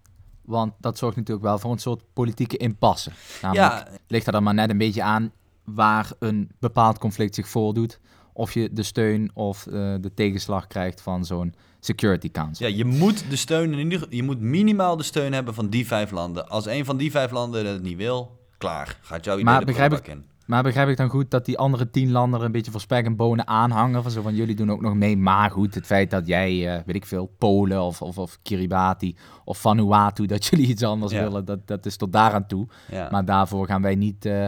Want 0.49 0.73
dat 0.79 0.99
zorgt 0.99 1.17
natuurlijk 1.17 1.47
wel 1.47 1.59
voor 1.59 1.73
een 1.73 1.79
soort 1.79 2.03
politieke 2.13 2.57
impasse. 2.57 3.11
Namelijk, 3.43 3.73
Ja, 3.73 3.89
ligt 4.07 4.27
er 4.27 4.33
dan 4.33 4.43
maar 4.43 4.55
net 4.55 4.71
een 4.71 4.79
beetje 4.79 5.03
aan 5.03 5.33
waar 5.65 6.11
een 6.19 6.51
bepaald 6.59 6.99
conflict 6.99 7.35
zich 7.35 7.49
voordoet. 7.49 8.01
Of 8.33 8.55
je 8.55 8.73
de 8.73 8.83
steun 8.83 9.31
of 9.35 9.67
eh, 9.67 9.73
de 10.01 10.15
tegenslag 10.15 10.67
krijgt 10.67 11.01
van 11.01 11.25
zo'n 11.25 11.55
Security 11.81 12.31
Council. 12.31 12.69
Ja, 12.69 12.77
je 12.77 12.85
moet 12.85 13.31
de 13.31 13.37
steun 13.37 13.73
in 13.73 13.91
ieder, 13.91 14.07
je 14.11 14.23
moet 14.23 14.41
minimaal 14.41 14.97
de 14.97 15.03
steun 15.03 15.33
hebben 15.33 15.55
van 15.55 15.69
die 15.69 15.87
vijf 15.87 16.11
landen. 16.11 16.49
Als 16.49 16.67
een 16.67 16.85
van 16.85 16.97
die 16.97 17.11
vijf 17.11 17.31
landen 17.31 17.67
het 17.67 17.83
niet 17.83 17.97
wil, 17.97 18.39
klaar. 18.59 18.99
Gaat 19.01 19.25
jouw 19.25 19.35
idee 19.35 19.45
Maar 19.45 19.61
de 19.61 19.67
begrijp 19.67 20.07
in. 20.07 20.25
Maar 20.49 20.63
begrijp 20.63 20.89
ik 20.89 20.97
dan 20.97 21.09
goed 21.09 21.31
dat 21.31 21.45
die 21.45 21.59
andere 21.59 21.91
tien 21.91 22.11
landen 22.11 22.41
er 22.41 22.47
een 22.47 22.53
beetje 22.53 22.71
voor 22.71 22.81
spek 22.81 23.05
en 23.05 23.17
bonen 23.17 23.47
aanhangen? 23.47 24.03
Van 24.03 24.11
zo 24.13 24.23
van 24.23 24.35
jullie 24.35 24.55
doen 24.55 24.71
ook 24.71 24.81
nog 24.81 24.95
mee. 24.95 25.17
Maar 25.17 25.51
goed, 25.51 25.75
het 25.75 25.87
feit 25.87 26.11
dat 26.11 26.27
jij, 26.27 26.75
eh, 26.77 26.83
weet 26.87 26.97
ik 26.97 27.07
veel, 27.07 27.35
Polen 27.39 27.83
of, 27.83 28.03
of, 28.03 28.19
of 28.19 28.39
Kiribati 28.43 29.17
of 29.45 29.59
Vanuatu, 29.59 30.27
dat 30.27 30.45
jullie 30.47 30.67
iets 30.67 30.83
anders 30.83 31.13
Ja. 31.13 31.23
willen, 31.23 31.45
dat, 31.45 31.67
dat 31.67 31.87
is 31.87 31.97
tot 31.97 32.13
daaraan 32.13 32.47
toe. 32.47 32.67
Ja. 32.91 33.09
Maar 33.11 33.25
daarvoor 33.25 33.67
gaan 33.67 33.83
wij 33.83 33.95
niet 33.95 34.25
eh, 34.25 34.45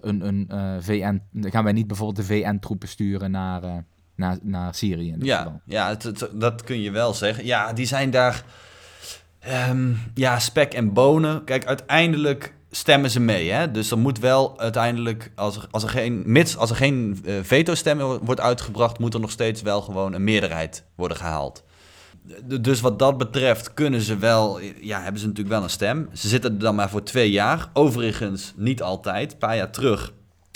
een, 0.00 0.26
een 0.26 0.48
eh, 0.48 0.74
VN, 0.80 1.22
gaan 1.40 1.64
wij 1.64 1.72
niet 1.72 1.86
bijvoorbeeld 1.86 2.28
de 2.28 2.34
VN-troepen 2.34 2.88
sturen 2.88 3.30
naar, 3.30 3.84
naar, 4.16 4.38
naar 4.42 4.74
Syrië. 4.74 5.16
Ja, 5.18 5.36
geval. 5.38 5.60
ja 5.64 5.88
het, 5.88 6.02
het- 6.02 6.28
dat 6.34 6.64
kun 6.64 6.80
je 6.80 6.90
wel 6.90 7.14
zeggen. 7.14 7.44
Ja, 7.46 7.72
die 7.72 7.86
zijn 7.86 8.10
daar. 8.10 8.44
ehm, 9.38 9.92
ja, 10.14 10.38
spek 10.38 10.74
en 10.74 10.92
bonen. 10.92 11.44
Kijk, 11.44 11.64
uiteindelijk 11.66 12.54
stemmen 12.76 13.10
ze 13.10 13.20
mee. 13.20 13.50
Hè? 13.50 13.70
Dus 13.70 13.90
er 13.90 13.98
moet 13.98 14.18
wel 14.18 14.58
uiteindelijk, 14.58 15.30
als 15.34 15.56
er, 15.56 15.66
als 15.70 15.82
er 15.82 15.88
geen, 15.88 16.22
mits 16.26 16.56
als 16.56 16.70
er 16.70 16.76
geen 16.76 17.20
eh, 17.24 17.34
veto-stem 17.42 17.98
wordt 17.98 18.40
uitgebracht, 18.40 18.98
moet 18.98 19.14
er 19.14 19.20
nog 19.20 19.30
steeds 19.30 19.62
wel 19.62 19.80
gewoon 19.80 20.12
een 20.12 20.24
meerderheid 20.24 20.84
worden 20.94 21.16
gehaald. 21.16 21.64
Dus 22.60 22.80
wat 22.80 22.98
dat 22.98 23.18
betreft 23.18 23.74
kunnen 23.74 24.00
ze 24.00 24.16
wel, 24.16 24.60
ja, 24.80 25.02
hebben 25.02 25.20
ze 25.20 25.26
natuurlijk 25.26 25.54
wel 25.54 25.64
een 25.64 25.70
stem. 25.70 26.08
Ze 26.12 26.28
zitten 26.28 26.52
er 26.52 26.58
dan 26.58 26.74
maar 26.74 26.90
voor 26.90 27.02
twee 27.02 27.30
jaar. 27.30 27.68
Overigens 27.72 28.52
niet 28.56 28.82
altijd. 28.82 29.32
Een 29.32 29.38
paar 29.38 29.56
jaar 29.56 29.70
terug 29.70 30.12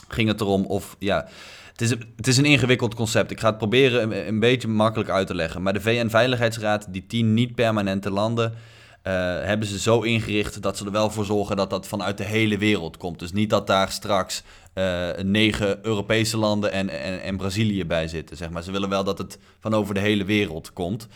ging 0.08 0.28
het 0.28 0.40
erom 0.40 0.64
of, 0.64 0.96
ja, 0.98 1.28
het 1.72 1.80
is, 1.80 1.90
het 2.16 2.26
is 2.26 2.36
een 2.36 2.44
ingewikkeld 2.44 2.94
concept. 2.94 3.30
Ik 3.30 3.40
ga 3.40 3.48
het 3.48 3.58
proberen 3.58 4.26
een, 4.28 4.40
beetje 4.40 4.68
makkelijk 4.68 5.10
uit 5.10 5.26
te 5.26 5.34
leggen. 5.34 5.62
Maar 5.62 5.72
de 5.72 5.80
VN-veiligheidsraad, 5.80 6.86
die 6.90 7.06
tien 7.06 7.34
niet-permanente 7.34 8.10
landen, 8.10 8.52
eh, 8.52 8.58
hebben 9.44 9.68
ze 9.68 9.78
zo 9.78 10.00
ingericht 10.00 10.62
dat 10.62 10.76
ze 10.76 10.84
er 10.84 10.90
wel 10.90 11.10
voor 11.10 11.24
zorgen 11.24 11.56
dat 11.56 11.70
dat 11.70 11.86
vanuit 11.86 12.18
de 12.18 12.24
hele 12.24 12.58
wereld 12.58 12.96
komt. 12.96 13.18
Dus 13.18 13.32
niet 13.32 13.50
dat 13.50 13.66
daar 13.66 13.90
straks 13.90 14.42
eh, 14.78 15.08
negen 15.22 15.86
Europese 15.86 16.36
landen 16.36 16.72
en, 16.72 16.88
en, 16.88 17.22
en 17.22 17.36
Brazilië 17.36 17.84
bij 17.86 18.08
zitten. 18.08 18.36
Zeg 18.36 18.50
maar. 18.50 18.62
Ze 18.62 18.72
willen 18.72 18.88
wel 18.88 19.04
dat 19.04 19.18
het 19.18 19.38
van 19.60 19.74
over 19.74 19.94
de 19.94 20.00
hele 20.00 20.24
wereld 20.24 20.72
komt. 20.72 21.08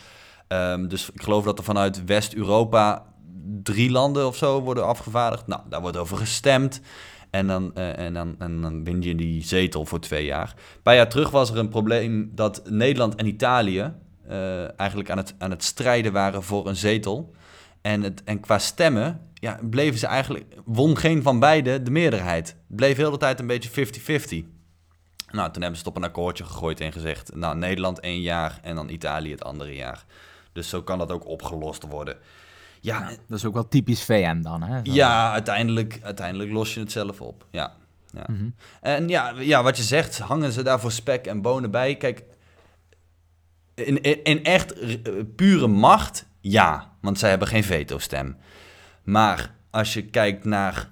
Ehm, 0.48 0.88
dus 0.88 1.10
ik 1.10 1.22
geloof 1.22 1.44
dat 1.44 1.58
er 1.58 1.64
vanuit 1.64 2.04
West-Europa 2.04 3.04
drie 3.62 3.90
landen 3.90 4.26
of 4.26 4.36
zo 4.36 4.60
worden 4.60 4.86
afgevaardigd. 4.86 5.46
Nou, 5.46 5.60
daar 5.68 5.80
wordt 5.80 5.96
over 5.96 6.16
gestemd. 6.16 6.80
En 7.30 7.46
dan, 7.46 7.74
eh, 7.74 7.98
en, 7.98 8.14
dan, 8.14 8.34
en 8.38 8.60
dan 8.60 8.84
win 8.84 9.02
je 9.02 9.14
die 9.14 9.44
zetel 9.44 9.86
voor 9.86 10.00
twee 10.00 10.24
jaar. 10.24 10.54
Een 10.56 10.82
paar 10.82 10.94
jaar 10.94 11.08
terug 11.08 11.30
was 11.30 11.50
er 11.50 11.58
een 11.58 11.68
probleem 11.68 12.30
dat 12.34 12.62
Nederland 12.68 13.14
en 13.14 13.26
Italië 13.26 13.92
eh, 14.28 14.80
eigenlijk 14.80 15.10
aan 15.10 15.16
het, 15.16 15.34
aan 15.38 15.50
het 15.50 15.64
strijden 15.64 16.12
waren 16.12 16.42
voor 16.42 16.66
een 16.68 16.76
zetel. 16.76 17.34
En, 17.82 18.02
het, 18.02 18.24
en 18.24 18.40
qua 18.40 18.58
stemmen 18.58 19.30
ja, 19.34 19.58
bleven 19.70 19.98
ze 19.98 20.06
eigenlijk, 20.06 20.54
won 20.64 20.96
geen 20.96 21.22
van 21.22 21.38
beide 21.38 21.82
de 21.82 21.90
meerderheid. 21.90 22.48
Het 22.48 22.76
bleef 22.76 22.96
heel 22.96 23.10
de 23.10 23.16
tijd 23.16 23.40
een 23.40 23.46
beetje 23.46 23.86
50-50. 23.86 24.52
Nou, 25.30 25.50
toen 25.50 25.62
hebben 25.62 25.80
ze 25.80 25.84
het 25.84 25.86
op 25.86 25.96
een 25.96 26.04
akkoordje 26.04 26.44
gegooid 26.44 26.80
en 26.80 26.92
gezegd, 26.92 27.34
nou, 27.34 27.56
Nederland 27.56 28.00
één 28.00 28.20
jaar 28.20 28.58
en 28.62 28.74
dan 28.74 28.88
Italië 28.88 29.30
het 29.30 29.44
andere 29.44 29.74
jaar. 29.74 30.04
Dus 30.52 30.68
zo 30.68 30.82
kan 30.82 30.98
dat 30.98 31.10
ook 31.10 31.26
opgelost 31.26 31.86
worden. 31.88 32.16
Ja, 32.80 33.08
Dat 33.28 33.38
is 33.38 33.44
ook 33.44 33.54
wel 33.54 33.68
typisch 33.68 34.04
VN 34.04 34.40
dan, 34.40 34.62
hè? 34.62 34.80
Zo. 34.84 34.92
ja 34.92 35.32
uiteindelijk, 35.32 36.00
uiteindelijk 36.02 36.50
los 36.50 36.74
je 36.74 36.80
het 36.80 36.92
zelf 36.92 37.20
op. 37.20 37.46
Ja. 37.50 37.72
ja. 38.12 38.24
Mhm. 38.26 38.48
En 38.80 39.08
ja, 39.08 39.34
ja, 39.38 39.62
wat 39.62 39.76
je 39.76 39.82
zegt, 39.82 40.18
hangen 40.18 40.52
ze 40.52 40.62
daar 40.62 40.80
voor 40.80 40.92
spek 40.92 41.26
en 41.26 41.42
bonen 41.42 41.70
bij? 41.70 41.96
Kijk, 41.96 42.24
in, 43.74 44.02
in, 44.02 44.24
in 44.24 44.44
echt 44.44 44.78
eh, 44.78 45.12
pure 45.36 45.66
macht, 45.66 46.26
ja. 46.42 46.90
Want 47.00 47.18
zij 47.18 47.30
hebben 47.30 47.48
geen 47.48 47.64
veto-stem. 47.64 48.36
Maar 49.02 49.54
als 49.70 49.94
je 49.94 50.02
kijkt 50.02 50.44
naar... 50.44 50.90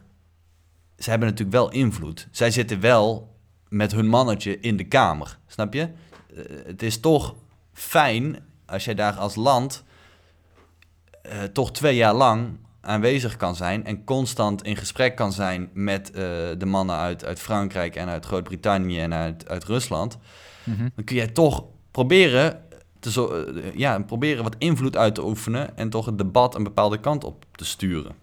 Ze 0.99 1.11
hebben 1.11 1.29
natuurlijk 1.29 1.57
wel 1.57 1.71
invloed. 1.71 2.29
Zij 2.31 2.51
zitten 2.51 2.81
wel 2.81 3.37
met 3.69 3.93
hun 3.93 4.07
mannetje 4.07 4.61
in 4.61 4.77
de 4.77 4.85
Kamer. 4.85 5.39
Snap 5.47 5.75
je? 5.75 5.81
Eh, 5.81 6.45
het 6.67 6.83
is 6.83 7.01
toch 7.01 7.35
fijn 7.73 8.39
als 8.67 8.85
jij 8.85 8.95
daar 8.95 9.15
als 9.15 9.35
land... 9.35 9.85
eh, 11.23 11.43
toch 11.43 11.73
twee 11.73 11.97
jaar 11.97 12.15
lang 12.15 12.59
aanwezig 12.81 13.37
kan 13.37 13.57
zijn... 13.57 13.85
en 13.85 14.05
constant 14.05 14.63
in 14.63 14.77
gesprek 14.77 15.17
kan 15.17 15.33
zijn 15.33 15.71
met 15.73 16.11
eh, 16.11 16.23
de 16.59 16.67
mannen 16.67 16.97
uit, 16.97 17.25
uit 17.25 17.41
Frankrijk... 17.41 17.97
en 17.97 18.09
uit 18.09 18.25
Groot-Brittannië 18.25 19.01
en 19.01 19.15
uit, 19.15 19.49
uit 19.49 19.65
Rusland... 19.65 20.19
Mhm. 20.65 20.89
dan 20.95 21.05
kun 21.05 21.17
jij 21.17 21.29
toch 21.29 21.65
proberen, 21.91 22.63
te 23.01 23.11
zo, 23.11 23.29
eh, 23.29 23.75
ja, 23.75 23.99
proberen 23.99 24.43
wat 24.43 24.55
invloed 24.59 24.97
uit 24.97 25.15
te 25.15 25.25
oefenen... 25.25 25.77
en 25.77 25.91
toch 25.91 26.07
het 26.07 26.19
debat 26.19 26.55
een 26.55 26.63
bepaalde 26.63 27.01
kant 27.01 27.25
op 27.25 27.45
te 27.51 27.65
sturen. 27.65 28.15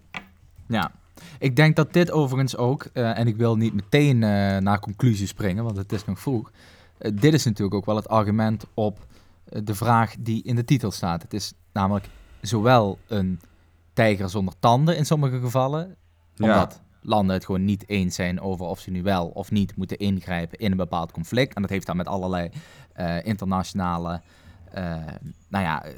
Ja, 0.68 0.92
ik 1.40 1.56
denk 1.56 1.76
dat 1.76 1.94
dit 1.94 2.12
overigens 2.12 2.58
ook, 2.58 2.88
eh, 2.94 3.18
en 3.18 3.28
ik 3.28 3.36
wil 3.36 3.56
niet 3.56 3.74
meteen 3.74 4.24
eh, 4.24 4.58
naar 4.58 4.80
conclusies 4.80 5.30
springen, 5.30 5.64
want 5.64 5.78
het 5.78 5.92
is 5.92 6.06
nog 6.06 6.20
vroeg. 6.20 6.52
Dit 6.98 7.34
is 7.34 7.46
natuurlijk 7.46 7.76
ook 7.76 7.86
wel 7.86 7.96
het 7.96 8.10
argument 8.10 8.66
op 8.74 9.06
de 9.44 9.76
vraag 9.76 10.16
die 10.20 10.44
in 10.44 10.56
de 10.56 10.66
titel 10.66 10.92
staat. 10.92 11.22
Het 11.22 11.34
is 11.34 11.54
namelijk 11.74 12.10
zowel 12.42 12.98
een 13.08 13.40
tijger 13.94 14.30
zonder 14.30 14.54
tanden 14.60 14.98
in 14.98 15.06
sommige 15.06 15.40
gevallen, 15.40 15.96
omdat 16.40 16.82
landen 17.02 17.36
het 17.36 17.46
gewoon 17.46 17.66
niet 17.66 17.90
eens 17.90 18.16
zijn 18.16 18.42
over 18.42 18.66
of 18.66 18.80
ze 18.80 18.92
nu 18.92 19.04
wel 19.04 19.28
of 19.28 19.52
niet 19.52 19.76
moeten 19.76 19.98
ingrijpen 19.98 20.60
in 20.60 20.72
een 20.72 20.78
bepaald 20.78 21.12
conflict. 21.12 21.56
En 21.56 21.62
dat 21.62 21.72
heeft 21.72 21.86
dan 21.86 21.98
met 21.98 22.08
allerlei 22.08 22.50
internationale 23.24 24.22
nou 25.48 25.64
ja, 25.64 25.84
eh, 25.84 25.94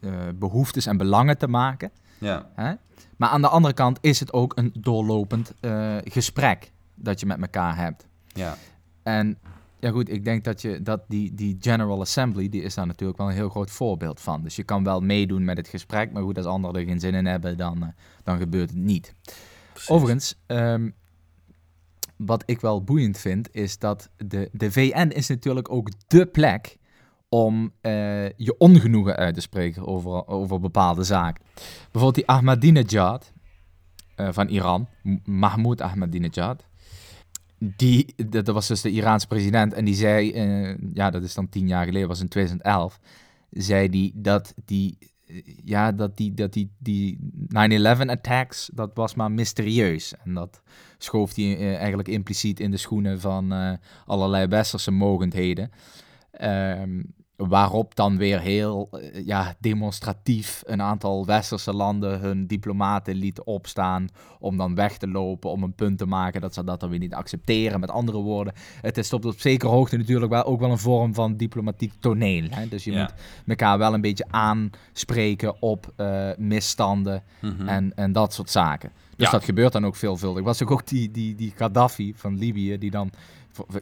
eh, 0.00 0.34
behoeftes 0.34 0.86
en 0.86 0.96
belangen 0.96 1.38
te 1.38 1.48
maken. 1.48 1.90
Ja, 2.18 2.50
Hè? 2.54 2.74
Maar 3.16 3.28
aan 3.28 3.40
de 3.40 3.48
andere 3.48 3.74
kant 3.74 3.98
is 4.00 4.20
het 4.20 4.32
ook 4.32 4.52
een 4.56 4.72
doorlopend 4.78 5.52
eh, 5.60 5.96
gesprek 6.04 6.72
dat 6.94 7.20
je 7.20 7.26
met 7.26 7.40
elkaar 7.40 7.76
hebt. 7.76 8.06
ja. 8.26 8.56
En 9.02 9.38
ja 9.78 9.90
goed, 9.90 10.10
ik 10.10 10.24
denk 10.24 10.44
dat, 10.44 10.62
je, 10.62 10.82
dat 10.82 11.04
die, 11.08 11.34
die 11.34 11.56
General 11.60 12.00
Assembly, 12.00 12.48
die 12.48 12.62
is 12.62 12.74
daar 12.74 12.86
natuurlijk 12.86 13.18
wel 13.18 13.28
een 13.28 13.34
heel 13.34 13.48
groot 13.48 13.70
voorbeeld 13.70 14.20
van. 14.20 14.42
Dus 14.42 14.56
je 14.56 14.62
kan 14.62 14.84
wel 14.84 15.00
meedoen 15.00 15.44
met 15.44 15.56
het 15.56 15.68
gesprek, 15.68 16.12
maar 16.12 16.22
goed, 16.22 16.36
als 16.36 16.46
anderen 16.46 16.80
er 16.80 16.86
geen 16.86 17.00
zin 17.00 17.14
in 17.14 17.26
hebben, 17.26 17.56
dan, 17.56 17.82
eh, 17.82 17.88
dan 18.22 18.38
gebeurt 18.38 18.70
het 18.70 18.78
niet. 18.78 19.14
precies. 19.72 19.90
Overigens, 19.90 20.34
ehm, 20.46 20.90
wat 22.16 22.42
ik 22.46 22.60
wel 22.60 22.84
boeiend 22.84 23.18
vind, 23.18 23.54
is 23.54 23.78
dat 23.78 24.10
de, 24.16 24.48
de 24.52 24.72
VN 24.72 25.08
is 25.08 25.28
natuurlijk 25.28 25.70
ook 25.70 25.90
dé 26.06 26.26
plek 26.26 26.78
om 27.34 27.72
eh, 27.80 28.28
je 28.28 28.54
ongenoegen 28.58 29.16
uit 29.16 29.34
te 29.34 29.40
spreken 29.40 29.86
over, 29.86 30.26
over 30.26 30.60
bepaalde 30.60 31.02
zaken. 31.02 31.44
Bijvoorbeeld 31.82 32.14
die 32.14 32.26
Ahmadinejad 32.26 33.32
eh, 34.14 34.28
van 34.32 34.48
Iran, 34.48 34.88
Mahmoud 35.24 35.80
Ahmadinejad. 35.80 36.64
Die, 37.58 38.14
dat 38.28 38.46
was 38.46 38.66
dus 38.66 38.80
de 38.80 38.90
Iraanse 38.90 39.26
president 39.26 39.72
en 39.72 39.84
die 39.84 39.94
zei, 39.94 40.32
eh, 40.32 40.76
ja 40.92 41.10
dat 41.10 41.22
is 41.22 41.34
dan 41.34 41.48
tien 41.48 41.68
jaar 41.68 41.84
geleden, 41.84 42.08
was 42.08 42.20
in 42.20 42.28
2011, 42.28 43.00
zei 43.50 43.88
die 43.88 44.12
dat 44.14 44.54
die, 44.64 44.98
ja 45.64 45.92
dat 45.92 46.16
die, 46.16 46.34
dat 46.34 46.52
die, 46.52 46.70
die 46.78 47.18
9-11 47.48 48.06
attacks, 48.06 48.70
dat 48.74 48.90
was 48.94 49.14
maar 49.14 49.32
mysterieus. 49.32 50.14
En 50.24 50.34
dat 50.34 50.62
schoof 50.98 51.34
hij 51.34 51.76
eigenlijk 51.76 52.08
impliciet 52.08 52.60
in 52.60 52.70
de 52.70 52.76
schoenen 52.76 53.20
van 53.20 53.78
allerlei 54.06 54.46
westerse 54.46 54.90
mogendheden. 54.90 55.70
Ehm, 56.30 57.00
waarop 57.36 57.94
dan 57.94 58.16
weer 58.16 58.40
heel 58.40 58.88
eh, 58.92 59.26
ja, 59.26 59.54
demonstratief 59.58 60.62
een 60.66 60.82
aantal 60.82 61.26
westerse 61.26 61.72
landen 61.72 62.20
hun 62.20 62.46
diplomaten 62.46 63.14
lieten 63.14 63.46
opstaan 63.46 64.08
om 64.40 64.56
dan 64.56 64.74
weg 64.74 64.96
te 64.98 65.08
lopen, 65.08 65.50
om 65.50 65.62
een 65.62 65.74
punt 65.74 65.98
te 65.98 66.06
maken 66.06 66.40
dat 66.40 66.54
ze 66.54 66.64
dat 66.64 66.80
dan 66.80 66.90
weer 66.90 66.98
niet 66.98 67.14
accepteren. 67.14 67.80
Met 67.80 67.90
andere 67.90 68.18
woorden, 68.18 68.52
het 68.80 68.98
is 68.98 69.08
tot 69.08 69.24
op 69.24 69.40
zekere 69.40 69.70
hoogte 69.70 69.96
natuurlijk 69.96 70.30
wel, 70.32 70.44
ook 70.44 70.60
wel 70.60 70.70
een 70.70 70.78
vorm 70.78 71.14
van 71.14 71.36
diplomatiek 71.36 71.92
toneel. 72.00 72.46
Hè? 72.50 72.68
Dus 72.68 72.84
je 72.84 72.92
Ja. 72.92 73.00
moet 73.02 73.12
elkaar 73.46 73.78
wel 73.78 73.94
een 73.94 74.00
beetje 74.00 74.26
aanspreken 74.30 75.62
op 75.62 75.92
eh, 75.96 76.28
misstanden 76.38 77.22
Mhm. 77.40 77.68
en, 77.68 77.92
en 77.94 78.12
dat 78.12 78.32
soort 78.34 78.50
zaken. 78.50 78.90
Dus 79.16 79.26
Ja. 79.26 79.32
dat 79.32 79.44
gebeurt 79.44 79.72
dan 79.72 79.86
ook 79.86 79.96
veelvuldig. 79.96 80.42
Was 80.44 80.62
ook, 80.62 80.70
ook 80.70 80.86
die, 80.86 81.10
die, 81.10 81.34
die 81.34 81.52
Gaddafi 81.56 82.12
van 82.16 82.38
Libië, 82.38 82.78
die 82.78 82.90
dan... 82.90 83.10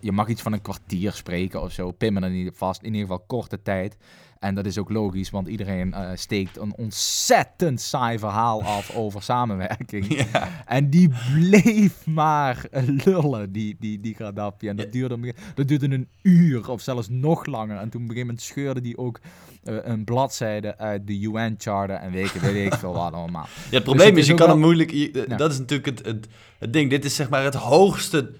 Je 0.00 0.12
mag 0.12 0.28
iets 0.28 0.42
van 0.42 0.52
een 0.52 0.62
kwartier 0.62 1.12
spreken 1.12 1.62
of 1.62 1.72
zo. 1.72 1.90
Pin 1.90 2.12
me 2.12 2.20
er 2.20 2.30
niet 2.30 2.50
vast. 2.54 2.80
In 2.82 2.86
ieder 2.94 3.00
geval 3.00 3.24
korte 3.26 3.62
tijd. 3.62 3.96
En 4.38 4.54
dat 4.54 4.66
is 4.66 4.78
ook 4.78 4.90
logisch, 4.90 5.30
want 5.30 5.48
iedereen 5.48 5.94
eh, 5.94 6.10
steekt 6.14 6.56
een 6.56 6.74
ontzettend 6.76 7.80
saai 7.80 8.18
verhaal 8.18 8.62
af 8.62 8.90
over 8.96 9.22
samenwerking. 9.22 10.26
En 10.66 10.90
die 10.90 11.10
bleef 11.34 12.06
maar 12.06 12.66
lullen, 13.04 13.52
die, 13.52 13.76
die, 13.80 14.00
die 14.00 14.14
Gaddafi. 14.14 14.68
En 14.68 14.76
dat, 14.76 14.92
duurde, 14.92 15.34
dat 15.54 15.68
duurde 15.68 15.90
een 15.94 16.08
uur 16.22 16.70
of 16.70 16.80
zelfs 16.80 17.08
nog 17.08 17.46
langer. 17.46 17.76
En 17.76 17.90
toen 17.90 18.02
op 18.02 18.08
een 18.08 18.14
gegeven 18.14 18.20
moment 18.26 18.40
scheurde 18.42 18.80
die 18.80 18.98
ook 18.98 19.20
eh, 19.64 19.76
een 19.82 20.04
bladzijde 20.04 20.78
uit 20.78 21.06
de 21.06 21.20
UN-charter 21.20 21.96
en 21.96 22.10
weet, 22.12 22.40
weet 22.40 22.72
ik 22.72 22.78
veel 22.78 22.92
wat 22.92 23.12
allemaal. 23.12 23.46
Ja, 23.70 23.74
het 23.76 23.84
probleem 23.84 24.06
het 24.08 24.16
is, 24.16 24.22
is 24.22 24.28
je 24.28 24.34
kan 24.34 24.46
wel- 24.46 24.54
het 24.56 24.64
moeilijk... 24.64 24.90
je- 24.90 25.24
Ja. 25.28 25.36
Dat 25.36 25.52
is 25.52 25.58
natuurlijk 25.58 25.98
het, 25.98 26.06
het, 26.06 26.26
het 26.58 26.72
ding. 26.72 26.90
Dit 26.90 27.04
is 27.04 27.14
zeg 27.14 27.28
maar 27.30 27.44
het 27.44 27.54
hoogste 27.54 28.30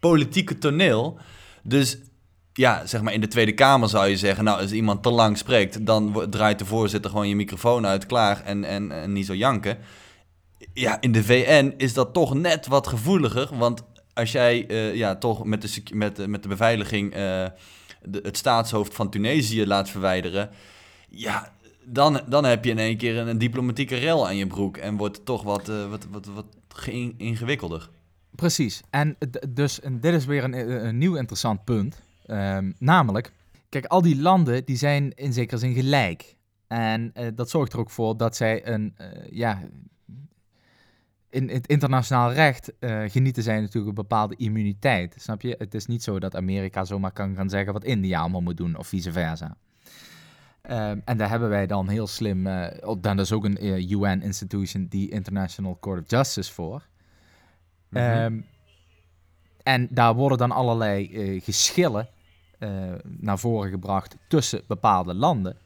politieke 0.00 0.58
toneel. 0.58 1.18
Dus 1.62 1.98
ja, 2.52 2.86
zeg 2.86 3.02
maar 3.02 3.12
in 3.12 3.20
de 3.20 3.28
Tweede 3.28 3.52
Kamer 3.52 3.88
zou 3.88 4.08
je 4.08 4.16
zeggen... 4.16 4.44
nou, 4.44 4.60
als 4.60 4.72
iemand 4.72 5.02
te 5.02 5.10
lang 5.10 5.38
spreekt... 5.38 5.86
dan 5.86 6.26
draait 6.30 6.58
de 6.58 6.64
voorzitter 6.64 7.10
gewoon 7.10 7.28
je 7.28 7.36
microfoon 7.36 7.86
uit, 7.86 8.06
klaar... 8.06 8.42
en, 8.44 8.64
en, 8.64 9.12
niet 9.12 9.26
zo 9.26 9.34
janken. 9.34 9.78
Ja, 10.72 11.00
in 11.00 11.12
de 11.12 11.24
VN 11.24 11.74
is 11.76 11.94
dat 11.94 12.12
toch 12.12 12.34
net 12.34 12.66
wat 12.66 12.86
gevoeliger... 12.86 13.56
want 13.56 13.82
als 14.14 14.32
jij 14.32 14.66
eh, 14.66 14.94
ja, 14.94 15.16
toch 15.16 15.44
met 15.44 15.62
de, 15.62 15.82
met, 15.94 16.16
de- 16.16 16.28
met 16.28 16.42
de 16.42 16.48
beveiliging... 16.48 17.12
eh, 17.12 17.46
de, 18.02 18.20
het 18.22 18.36
staatshoofd 18.36 18.94
van 18.94 19.10
Tunesië 19.10 19.66
laat 19.66 19.90
verwijderen... 19.90 20.50
ja, 21.08 21.52
dan, 21.84 22.20
dan 22.28 22.44
heb 22.44 22.64
je 22.64 22.70
in 22.70 22.78
één 22.78 22.96
keer 22.96 23.16
een, 23.16 23.38
diplomatieke 23.38 23.96
rel 23.96 24.26
aan 24.26 24.36
je 24.36 24.46
broek... 24.46 24.76
en 24.76 24.96
wordt 24.96 25.16
het 25.16 25.26
toch 25.26 25.42
wat, 25.42 25.68
eh, 25.68 25.90
wat, 25.90 26.06
wat, 26.10 26.26
wat 26.26 26.46
ingewikkelder. 27.16 27.88
Precies. 28.34 28.80
En 28.90 29.16
dus 29.48 29.80
en 29.80 30.00
dit 30.00 30.14
is 30.14 30.24
weer 30.24 30.44
een, 30.44 30.86
een 30.86 30.98
nieuw 30.98 31.14
interessant 31.16 31.64
punt. 31.64 32.00
Ehm, 32.26 32.72
namelijk, 32.78 33.32
kijk, 33.68 33.84
al 33.86 34.02
die 34.02 34.20
landen 34.20 34.64
die 34.64 34.76
zijn 34.76 35.14
in 35.14 35.32
zekere 35.32 35.58
zin 35.60 35.74
gelijk. 35.74 36.36
En 36.66 37.10
eh, 37.14 37.26
dat 37.34 37.50
zorgt 37.50 37.72
er 37.72 37.78
ook 37.78 37.90
voor 37.90 38.16
dat 38.16 38.36
zij 38.36 38.66
een, 38.68 38.94
eh, 38.96 39.06
ja, 39.30 39.60
in 41.30 41.48
het 41.48 41.66
internationaal 41.66 42.32
recht 42.32 42.78
eh, 42.78 43.02
genieten 43.06 43.42
zij 43.42 43.60
natuurlijk 43.60 43.88
een 43.88 44.02
bepaalde 44.02 44.36
immuniteit. 44.36 45.14
Snap 45.18 45.42
je? 45.42 45.54
Het 45.58 45.74
is 45.74 45.86
niet 45.86 46.02
zo 46.02 46.18
dat 46.18 46.36
Amerika 46.36 46.84
zomaar 46.84 47.12
kan 47.12 47.34
gaan 47.34 47.48
zeggen 47.50 47.72
wat 47.72 47.84
India 47.84 48.20
allemaal 48.20 48.40
moet 48.40 48.56
doen, 48.56 48.76
of 48.76 48.86
vice 48.86 49.12
versa. 49.12 49.56
Ehm, 50.62 50.98
en 51.04 51.16
daar 51.16 51.28
hebben 51.28 51.48
wij 51.48 51.66
dan 51.66 51.88
heel 51.88 52.06
slim, 52.06 52.46
eh, 52.46 52.88
ook- 52.88 53.02
dan 53.02 53.20
is 53.20 53.32
ook 53.32 53.44
een 53.44 53.56
eh, 53.58 53.90
UN-institution, 53.90 54.86
die 54.88 55.10
International 55.10 55.76
Court 55.80 56.00
of 56.02 56.10
Justice 56.10 56.52
voor. 56.52 56.88
Mhm. 57.90 58.02
Ehm, 58.02 58.40
en 59.62 59.88
daar 59.90 60.14
worden 60.14 60.38
dan 60.38 60.50
allerlei 60.50 61.12
eh, 61.12 61.42
geschillen 61.42 62.08
eh, 62.58 62.68
naar 63.02 63.38
voren 63.38 63.70
gebracht 63.70 64.16
tussen 64.28 64.62
bepaalde 64.66 65.14
landen. 65.14 65.56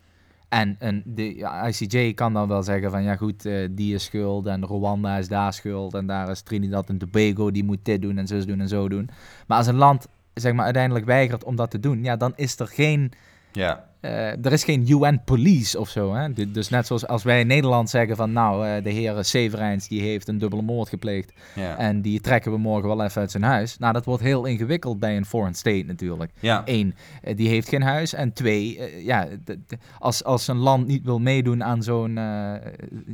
En, 0.48 0.76
en 0.78 1.02
de 1.04 1.50
ICJ 1.66 2.12
kan 2.14 2.32
dan 2.32 2.48
wel 2.48 2.62
zeggen 2.62 2.90
van 2.90 3.02
ja 3.02 3.16
goed, 3.16 3.46
eh, 3.46 3.68
die 3.70 3.94
is 3.94 4.04
schuld 4.04 4.46
en 4.46 4.64
Rwanda 4.64 5.16
is 5.16 5.28
daar 5.28 5.52
schuld 5.52 5.94
en 5.94 6.06
daar 6.06 6.30
is 6.30 6.40
Trinidad 6.40 6.88
en 6.88 6.98
Tobago, 6.98 7.50
die 7.50 7.64
moet 7.64 7.84
dit 7.84 8.02
doen 8.02 8.18
en 8.18 8.26
zo 8.26 8.44
doen 8.44 8.60
en 8.60 8.68
zo 8.68 8.88
doen. 8.88 9.10
Maar 9.46 9.58
als 9.58 9.66
een 9.66 9.74
land 9.74 10.08
zeg 10.34 10.52
maar 10.52 10.64
uiteindelijk 10.64 11.04
weigert 11.04 11.44
om 11.44 11.56
dat 11.56 11.70
te 11.70 11.80
doen, 11.80 12.04
ja 12.04 12.16
dan 12.16 12.32
is 12.36 12.58
er 12.58 12.66
geen 12.66 13.12
Ja, 13.52 13.84
er 14.42 14.52
is 14.52 14.64
geen 14.64 14.90
UN-police 14.90 15.78
of 15.80 15.88
zo. 15.88 16.14
Hè? 16.14 16.50
Dus 16.52 16.68
net 16.68 16.86
zoals 16.86 17.06
als 17.06 17.22
wij 17.22 17.40
in 17.40 17.46
Nederland 17.46 17.90
zeggen 17.90 18.16
van... 18.16 18.32
nou, 18.32 18.82
de 18.82 18.90
heer 18.90 19.24
Severijns 19.24 19.88
die 19.88 20.00
heeft 20.00 20.28
een 20.28 20.38
dubbele 20.38 20.62
moord 20.62 20.88
gepleegd... 20.88 21.32
Ja. 21.54 21.78
en 21.78 22.02
die 22.02 22.20
trekken 22.20 22.52
we 22.52 22.58
morgen 22.58 22.88
wel 22.88 23.04
even 23.04 23.20
uit 23.20 23.30
zijn 23.30 23.42
huis. 23.42 23.78
Nou, 23.78 23.92
dat 23.92 24.04
wordt 24.04 24.22
heel 24.22 24.44
ingewikkeld 24.44 24.98
bij 24.98 25.16
een 25.16 25.24
foreign 25.24 25.54
state 25.54 25.84
natuurlijk. 25.86 26.32
Ja. 26.40 26.62
Eén, 26.64 26.94
die 27.34 27.48
heeft 27.48 27.68
geen 27.68 27.82
huis. 27.82 28.12
En 28.12 28.32
twee, 28.32 28.80
ja, 29.04 29.28
als, 29.98 30.24
als 30.24 30.48
een 30.48 30.56
land 30.56 30.86
niet 30.86 31.04
wil 31.04 31.18
meedoen 31.18 31.64
aan 31.64 31.82
zo'n 31.82 32.14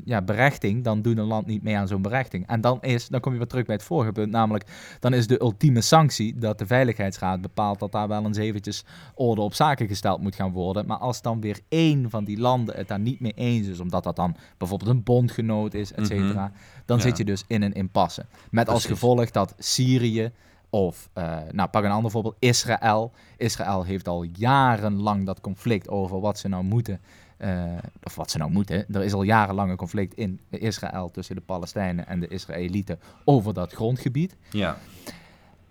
ja, 0.05 0.23
berechting... 0.25 0.85
dan 0.85 1.03
doet 1.03 1.19
een 1.19 1.25
land 1.25 1.47
niet 1.47 1.63
mee 1.63 1.77
aan 1.77 1.89
zo'n 1.89 2.03
berechting. 2.03 2.47
En 2.47 2.61
dan, 2.61 2.79
is, 2.81 3.09
dan 3.09 3.21
kom 3.21 3.33
je 3.33 3.39
weer 3.39 3.47
terug 3.47 3.65
bij 3.65 3.75
het 3.75 3.85
vorige 3.85 4.13
punt, 4.13 4.31
namelijk... 4.31 4.65
dan 5.01 5.15
is 5.15 5.27
de 5.27 5.41
ultieme 5.41 5.81
sanctie 5.81 6.39
dat 6.39 6.59
de 6.59 6.67
Veiligheidsraad 6.67 7.41
bepaalt... 7.41 7.79
dat 7.79 7.93
daar 7.93 8.09
wel 8.09 8.25
eens 8.25 8.39
eventjes 8.39 8.85
orde 9.15 9.41
op 9.41 9.55
zaken 9.55 9.89
gesteld 9.89 10.21
moet 10.21 10.35
gaan 10.35 10.53
worden. 10.53 10.80
Maar 10.87 10.97
als 10.99 11.23
dan 11.23 11.41
weer 11.41 11.59
één 11.69 12.11
van 12.11 12.25
die 12.25 12.39
landen 12.39 12.77
het 12.77 12.89
daar 12.89 12.99
niet 13.01 13.21
mee 13.21 13.33
eens 13.35 13.67
is, 13.67 13.81
omdat 13.81 14.05
dat 14.05 14.17
dan 14.17 14.37
bijvoorbeeld 14.59 14.91
een 14.91 15.03
bondgenoot 15.03 15.75
is, 15.75 15.93
et 15.93 16.07
cetera, 16.07 16.45
Mhm. 16.47 16.53
dan 16.85 16.97
Ja. 16.97 17.03
zit 17.03 17.17
je 17.17 17.25
dus 17.25 17.45
in 17.47 17.63
een 17.63 17.73
impasse. 17.73 18.25
Met 18.51 18.69
als 18.69 18.85
gevolg 18.85 19.31
dat 19.31 19.55
Syrië 19.59 20.31
of, 20.71 21.09
eh, 21.13 21.37
nou 21.51 21.69
pak 21.69 21.85
een 21.85 21.91
ander 21.91 22.11
voorbeeld, 22.11 22.37
Israël. 22.39 23.13
Israël 23.37 23.85
heeft 23.85 24.09
al 24.09 24.23
jarenlang 24.23 25.27
dat 25.27 25.41
conflict 25.41 25.89
over 25.89 26.21
wat 26.21 26.39
ze 26.39 26.49
nou 26.49 26.65
moeten. 26.65 27.01
eh, 27.41 27.65
of 28.03 28.15
wat 28.15 28.31
ze 28.31 28.39
nou 28.39 28.51
moeten. 28.51 28.85
Er 28.95 29.03
is 29.03 29.13
al 29.13 29.23
jarenlang 29.23 29.71
een 29.71 29.77
conflict 29.77 30.15
in 30.15 30.41
Israël 30.51 31.11
tussen 31.11 31.35
de 31.35 31.41
Palestijnen 31.41 32.07
en 32.07 32.21
de 32.21 32.29
Israëlieten 32.29 32.99
over 33.25 33.55
dat 33.55 33.73
grondgebied. 33.73 34.37
Ja. 34.51 34.77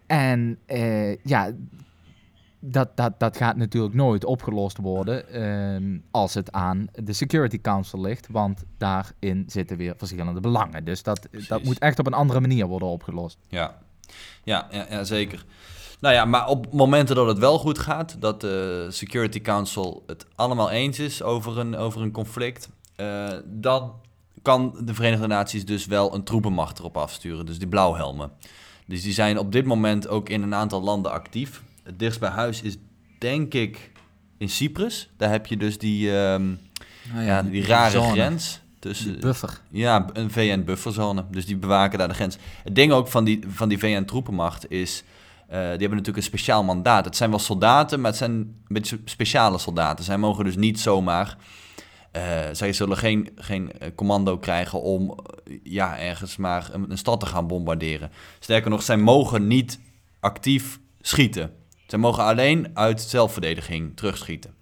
En 0.07 0.57
eh, 0.65 1.15
ja, 1.15 1.51
dat, 2.59 2.97
dat, 2.97 3.19
dat 3.19 3.37
gaat 3.37 3.55
natuurlijk 3.55 3.93
nooit 3.93 4.25
opgelost 4.25 4.77
worden 4.77 5.29
ehm, 5.29 5.97
als 6.11 6.33
het 6.33 6.51
aan 6.51 6.87
de 6.93 7.13
Security 7.13 7.61
Council 7.61 8.01
ligt, 8.01 8.27
want 8.31 8.63
daarin 8.77 9.43
zitten 9.47 9.77
weer 9.77 9.93
verschillende 9.97 10.39
belangen. 10.39 10.83
Dus 10.83 11.03
dat, 11.03 11.27
dat 11.47 11.63
moet 11.63 11.79
echt 11.79 11.99
op 11.99 12.07
een 12.07 12.13
andere 12.13 12.39
manier 12.39 12.67
worden 12.67 12.87
opgelost. 12.87 13.37
Ja. 13.47 13.77
Ja, 14.43 14.67
ja, 14.71 14.85
ja, 14.89 15.03
zeker. 15.03 15.45
Nou 15.99 16.13
ja, 16.13 16.25
maar 16.25 16.47
op 16.47 16.73
momenten 16.73 17.15
dat 17.15 17.27
het 17.27 17.37
wel 17.37 17.59
goed 17.59 17.79
gaat, 17.79 18.15
dat 18.19 18.41
de 18.41 18.87
Security 18.89 19.41
Council 19.41 20.03
het 20.07 20.25
allemaal 20.35 20.69
eens 20.69 20.99
is 20.99 21.23
over 21.23 21.57
een, 21.57 21.75
over 21.75 22.01
een 22.01 22.11
conflict, 22.11 22.69
eh, 22.95 23.27
dan 23.45 23.93
kan 24.41 24.75
de 24.83 24.93
Verenigde 24.93 25.27
Naties 25.27 25.65
dus 25.65 25.85
wel 25.85 26.13
een 26.15 26.23
troepenmacht 26.23 26.79
erop 26.79 26.97
afsturen, 26.97 27.45
dus 27.45 27.59
die 27.59 27.67
blauwhelmen. 27.67 28.31
Dus 28.85 29.01
die 29.01 29.13
zijn 29.13 29.37
op 29.37 29.51
dit 29.51 29.65
moment 29.65 30.07
ook 30.07 30.29
in 30.29 30.41
een 30.41 30.55
aantal 30.55 30.81
landen 30.81 31.11
actief. 31.11 31.61
Het 31.89 31.99
dichtst 31.99 32.19
bij 32.19 32.29
huis 32.29 32.61
is 32.61 32.77
denk 33.19 33.53
ik 33.53 33.91
in 34.37 34.49
Cyprus. 34.49 35.09
Daar 35.17 35.31
heb 35.31 35.45
je 35.45 35.57
dus 35.57 35.77
die, 35.77 36.17
ehm, 36.17 36.49
ja, 37.15 37.41
die 37.41 37.65
rare 37.65 37.91
zone, 37.91 38.11
grens 38.11 38.51
die 38.51 38.79
tussen... 38.79 39.19
buffer. 39.19 39.61
Ja, 39.69 40.05
een 40.13 40.31
VN-bufferzone. 40.31 41.25
Dus 41.31 41.45
die 41.45 41.57
bewaken 41.57 41.99
daar 41.99 42.07
de 42.07 42.13
grens. 42.13 42.37
Het 42.63 42.75
ding 42.75 42.91
ook 42.91 43.07
van 43.07 43.23
die, 43.23 43.43
van 43.47 43.69
die 43.69 43.77
VN-troepenmacht 43.77 44.71
is... 44.71 45.03
eh, 45.47 45.57
die 45.57 45.67
hebben 45.67 45.89
natuurlijk 45.89 46.17
een 46.17 46.23
speciaal 46.23 46.63
mandaat. 46.63 47.05
Het 47.05 47.15
zijn 47.15 47.29
wel 47.29 47.39
soldaten, 47.39 47.99
maar 48.01 48.09
het 48.09 48.19
zijn 48.19 48.31
een 48.31 48.63
beetje 48.67 48.99
speciale 49.05 49.57
soldaten. 49.57 50.05
Zij 50.05 50.17
mogen 50.17 50.43
dus 50.43 50.55
niet 50.55 50.79
zomaar... 50.79 51.37
eh, 52.11 52.23
zij 52.51 52.73
zullen 52.73 52.97
geen, 52.97 53.29
geen 53.35 53.71
eh, 53.71 53.89
commando 53.95 54.37
krijgen 54.37 54.81
om 54.81 55.15
ja, 55.63 55.97
ergens 55.99 56.37
maar 56.37 56.69
een, 56.71 56.91
een 56.91 56.97
stad 56.97 57.19
te 57.19 57.25
gaan 57.25 57.47
bombarderen. 57.47 58.11
Sterker 58.39 58.69
nog, 58.69 58.83
zij 58.83 58.97
mogen 58.97 59.47
niet 59.47 59.79
actief 60.19 60.79
schieten. 61.01 61.58
Zij 61.89 61.99
mogen 61.99 62.23
alleen 62.23 62.71
uit 62.73 63.01
zelfverdediging 63.01 63.97
terugschieten. 63.97 64.53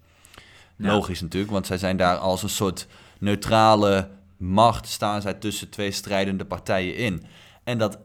Ja. 0.76 0.92
Logisch 0.92 1.20
natuurlijk, 1.20 1.52
want 1.52 1.66
zij 1.66 1.78
zijn 1.78 1.96
daar 1.96 2.16
als 2.16 2.42
een 2.42 2.48
soort 2.48 2.86
neutrale 3.18 4.10
macht 4.36 4.86
staan 4.86 5.22
zij 5.22 5.34
tussen 5.34 5.68
twee 5.68 5.90
strijdende 5.90 6.44
partijen 6.44 6.96
in. 6.96 7.24
En 7.64 7.78
dat 7.78 7.98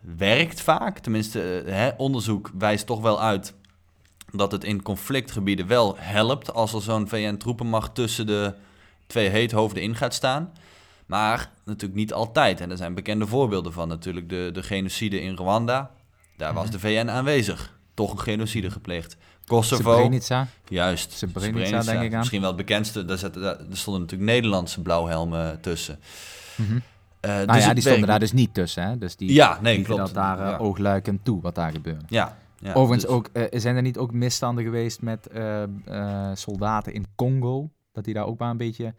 werkt 0.00 0.60
vaak, 0.60 0.98
tenminste 0.98 1.60
eh, 1.60 1.74
hè, 1.74 1.90
onderzoek 1.96 2.50
wijst 2.58 2.86
toch 2.86 3.00
wel 3.00 3.20
uit 3.20 3.54
dat 4.32 4.52
het 4.52 4.64
in 4.64 4.82
conflictgebieden 4.82 5.66
wel 5.66 5.96
helpt 5.98 6.52
als 6.52 6.72
er 6.72 6.82
zo'n 6.82 7.08
VN-troepenmacht 7.08 7.94
tussen 7.94 8.26
de 8.26 8.54
twee 9.06 9.28
heethoofden 9.28 9.82
in 9.82 9.96
gaat 9.96 10.14
staan. 10.14 10.52
Maar 11.06 11.50
natuurlijk 11.64 12.00
niet 12.00 12.12
altijd. 12.12 12.60
En 12.60 12.70
er 12.70 12.76
zijn 12.76 12.94
bekende 12.94 13.26
voorbeelden 13.26 13.72
van. 13.72 13.88
Natuurlijk 13.88 14.28
de, 14.28 14.50
de 14.52 14.62
genocide 14.62 15.20
in 15.20 15.34
Rwanda. 15.34 15.90
Daar 16.36 16.54
was 16.54 16.70
de 16.70 16.78
VN 16.78 17.08
aanwezig. 17.08 17.78
Toch 18.00 18.12
een 18.12 18.20
genocide 18.20 18.70
gepleegd. 18.70 19.16
Kosovo. 19.46 19.82
Srebrenica. 19.82 20.46
Juist. 20.68 21.12
Srebrenica, 21.12 21.82
denk 21.82 22.02
ik 22.02 22.12
aan. 22.12 22.18
Misschien 22.18 22.40
wel 22.40 22.48
het 22.48 22.58
bekendste. 22.58 23.04
Daar, 23.04 23.18
zaten, 23.18 23.42
daar, 23.42 23.58
er 23.58 23.76
stonden 23.76 24.02
natuurlijk 24.02 24.30
Nederlandse 24.30 24.82
blauwhelmen 24.82 25.60
tussen. 25.60 25.98
Nou 27.20 27.46
dus 27.46 27.64
ja, 27.64 27.74
die 27.74 27.82
stonden 27.82 28.06
daar 28.08 28.18
dus 28.18 28.32
niet 28.32 28.54
tussen. 28.54 28.82
Hè? 28.82 28.98
Dus 28.98 29.16
die 29.16 29.32
Ja, 29.32 29.58
nee, 29.62 29.82
klopt. 29.82 30.00
dat 30.00 30.14
daar 30.14 30.38
Ja. 30.38 30.56
oogluikend 30.56 31.24
toe, 31.24 31.40
wat 31.40 31.54
daar 31.54 31.72
gebeurde. 31.72 32.04
Ja. 32.08 32.36
ja 32.58 32.72
Overigens 32.72 33.02
dus- 33.04 33.14
ook, 33.14 33.28
eh, 33.32 33.60
zijn 33.60 33.76
er 33.76 33.82
niet 33.82 33.98
ook 33.98 34.12
misstanden 34.12 34.64
geweest 34.64 35.02
met 35.02 35.28
soldaten 36.34 36.92
in 36.92 37.06
Congo? 37.14 37.70
Dat 37.92 38.04
die 38.04 38.14
daar 38.14 38.26
ook 38.26 38.38
maar 38.38 38.50
een 38.50 38.56
beetje 38.56 38.94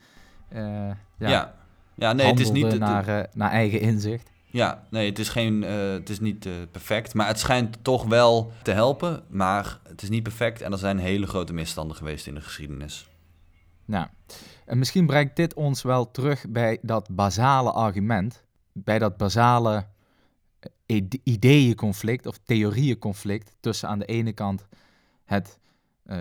ja, 0.53 0.95
Ja. 1.17 1.53
ja. 1.95 2.13
nee, 2.13 2.27
het 2.27 2.39
is 2.39 2.51
niet... 2.51 2.79
naar 2.79 3.51
eigen 3.51 3.79
inzicht. 3.79 4.30
Ja, 4.51 4.87
nee, 4.89 5.09
het 5.09 5.19
is, 5.19 5.29
geen, 5.29 5.63
eh, 5.63 5.91
het 5.91 6.09
is 6.09 6.19
niet 6.19 6.45
eh, 6.45 6.53
perfect. 6.71 7.13
Maar 7.13 7.27
het 7.27 7.39
schijnt 7.39 7.83
toch 7.83 8.05
wel 8.05 8.51
te 8.63 8.71
helpen. 8.71 9.23
Maar 9.29 9.79
het 9.87 10.01
is 10.01 10.09
niet 10.09 10.23
perfect. 10.23 10.61
En 10.61 10.71
er 10.71 10.77
zijn 10.77 10.97
hele 10.97 11.27
grote 11.27 11.53
misstanden 11.53 11.97
geweest 11.97 12.27
in 12.27 12.33
de 12.35 12.41
geschiedenis. 12.41 13.09
Nou, 13.85 14.07
en 14.65 14.77
misschien 14.77 15.05
brengt 15.05 15.35
dit 15.35 15.53
ons 15.53 15.81
wel 15.81 16.11
terug 16.11 16.45
bij 16.49 16.77
dat 16.81 17.07
basale 17.11 17.71
argument, 17.71 18.43
bij 18.71 18.99
dat 18.99 19.17
basale 19.17 19.87
eh, 20.59 20.95
ide- 20.95 21.19
ideeënconflict 21.23 22.25
of 22.25 22.37
theorieënconflict 22.37 23.55
tussen 23.59 23.89
aan 23.89 23.99
de 23.99 24.05
ene 24.05 24.33
kant 24.33 24.67
het 25.25 25.59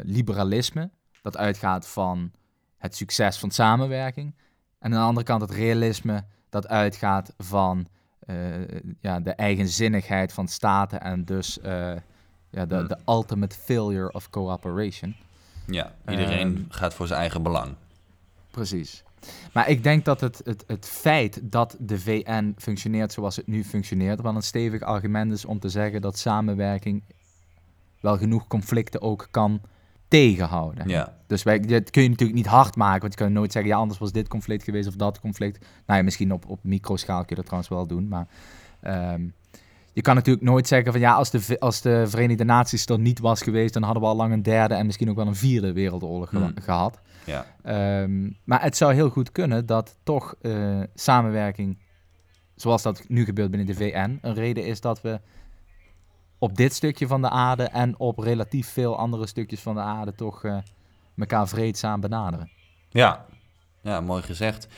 liberalisme, 0.02 0.90
dat 1.22 1.36
uitgaat 1.36 1.88
van 1.88 2.32
het 2.76 2.96
succes 2.96 3.38
van 3.38 3.50
samenwerking, 3.50 4.34
en 4.78 4.92
aan 4.92 5.00
de 5.00 5.06
andere 5.06 5.26
kant 5.26 5.40
het 5.40 5.50
realisme, 5.50 6.24
dat 6.48 6.68
uitgaat 6.68 7.34
van 7.38 7.86
ja, 9.00 9.20
de 9.20 9.30
eigenzinnigheid 9.30 10.32
van 10.32 10.48
staten 10.48 11.00
en 11.00 11.24
dus 11.24 11.60
eh, 11.60 11.92
ja, 12.50 12.66
de, 12.66 12.74
Hmm. 12.74 12.88
de 12.88 12.98
ultimate 13.06 13.56
failure 13.56 14.12
of 14.12 14.30
cooperation. 14.30 15.14
Ja, 15.66 15.92
iedereen 16.08 16.56
Ehm, 16.56 16.64
gaat 16.68 16.94
voor 16.94 17.06
zijn 17.06 17.20
eigen 17.20 17.42
belang. 17.42 17.74
Precies. 18.50 19.02
Maar 19.52 19.68
ik 19.68 19.82
denk 19.82 20.04
dat 20.04 20.20
het, 20.20 20.40
het, 20.44 20.64
het 20.66 20.86
feit 20.86 21.40
dat 21.42 21.76
de 21.78 21.98
VN 21.98 22.54
functioneert 22.58 23.12
zoals 23.12 23.36
het 23.36 23.46
nu 23.46 23.64
functioneert, 23.64 24.20
wel 24.20 24.34
een 24.34 24.42
stevig 24.42 24.82
argument 24.82 25.32
is 25.32 25.44
om 25.44 25.58
te 25.58 25.68
zeggen 25.68 26.00
dat 26.00 26.18
samenwerking 26.18 27.02
wel 28.00 28.18
genoeg 28.18 28.46
conflicten 28.46 29.00
ook 29.02 29.28
kan 29.30 29.60
tegenhouden. 30.10 30.88
Ja, 30.88 31.16
Dus 31.26 31.42
wij, 31.42 31.60
dit 31.60 31.90
kun 31.90 32.02
je 32.02 32.08
natuurlijk 32.08 32.38
niet 32.38 32.46
hard 32.46 32.76
maken, 32.76 33.00
want 33.00 33.12
je 33.12 33.18
kan 33.18 33.32
nooit 33.32 33.52
zeggen, 33.52 33.70
ja, 33.70 33.76
anders 33.78 33.98
was 33.98 34.12
dit 34.12 34.28
conflict 34.28 34.64
geweest 34.64 34.88
of 34.88 34.94
dat 34.96 35.20
conflict. 35.20 35.58
Nou 35.86 35.98
ja, 35.98 36.04
misschien 36.04 36.32
op, 36.32 36.44
op 36.48 36.58
microschaal 36.62 37.18
kun 37.18 37.26
je 37.28 37.34
dat 37.34 37.44
trouwens 37.44 37.70
wel 37.70 37.86
doen, 37.86 38.08
maar 38.08 38.26
ehm, 38.80 39.22
je 39.92 40.02
kan 40.02 40.14
natuurlijk 40.14 40.44
nooit 40.44 40.66
zeggen 40.66 40.92
van, 40.92 41.00
ja, 41.00 41.12
als 41.12 41.30
de, 41.30 41.56
als 41.58 41.80
de 41.80 42.04
Verenigde 42.06 42.44
Naties 42.44 42.86
er 42.86 42.98
niet 42.98 43.18
was 43.18 43.42
geweest, 43.42 43.72
dan 43.74 43.82
hadden 43.82 44.02
we 44.02 44.08
al 44.08 44.16
lang 44.16 44.32
een 44.32 44.42
derde 44.42 44.74
en 44.74 44.86
misschien 44.86 45.10
ook 45.10 45.16
wel 45.16 45.26
een 45.26 45.34
vierde 45.36 45.72
wereldoorlog 45.72 46.30
Hmm. 46.30 46.52
gehad. 46.60 47.00
ja. 47.24 47.46
Ehm, 47.62 48.30
maar 48.44 48.62
het 48.62 48.76
zou 48.76 48.94
heel 48.94 49.10
goed 49.10 49.32
kunnen 49.32 49.66
dat 49.66 49.96
toch 50.02 50.34
eh, 50.42 50.80
samenwerking, 50.94 51.78
zoals 52.54 52.82
dat 52.82 53.04
nu 53.08 53.24
gebeurt 53.24 53.50
binnen 53.50 53.68
de 53.68 53.74
VN, 53.74 54.18
een 54.22 54.34
reden 54.34 54.66
is 54.66 54.80
dat 54.80 55.00
we 55.02 55.20
op 56.40 56.56
dit 56.56 56.74
stukje 56.74 57.06
van 57.06 57.22
de 57.22 57.28
aarde 57.28 57.62
en 57.62 57.98
op 57.98 58.18
relatief 58.18 58.68
veel 58.68 58.96
andere 58.98 59.26
stukjes 59.26 59.60
van 59.60 59.74
de 59.74 59.80
aarde 59.80 60.14
toch 60.14 60.44
eh 60.44 60.56
elkaar 61.16 61.48
vreedzaam 61.48 62.00
benaderen. 62.00 62.50
Ja. 62.90 63.26
ja, 63.82 64.00
mooi 64.00 64.22
gezegd. 64.22 64.68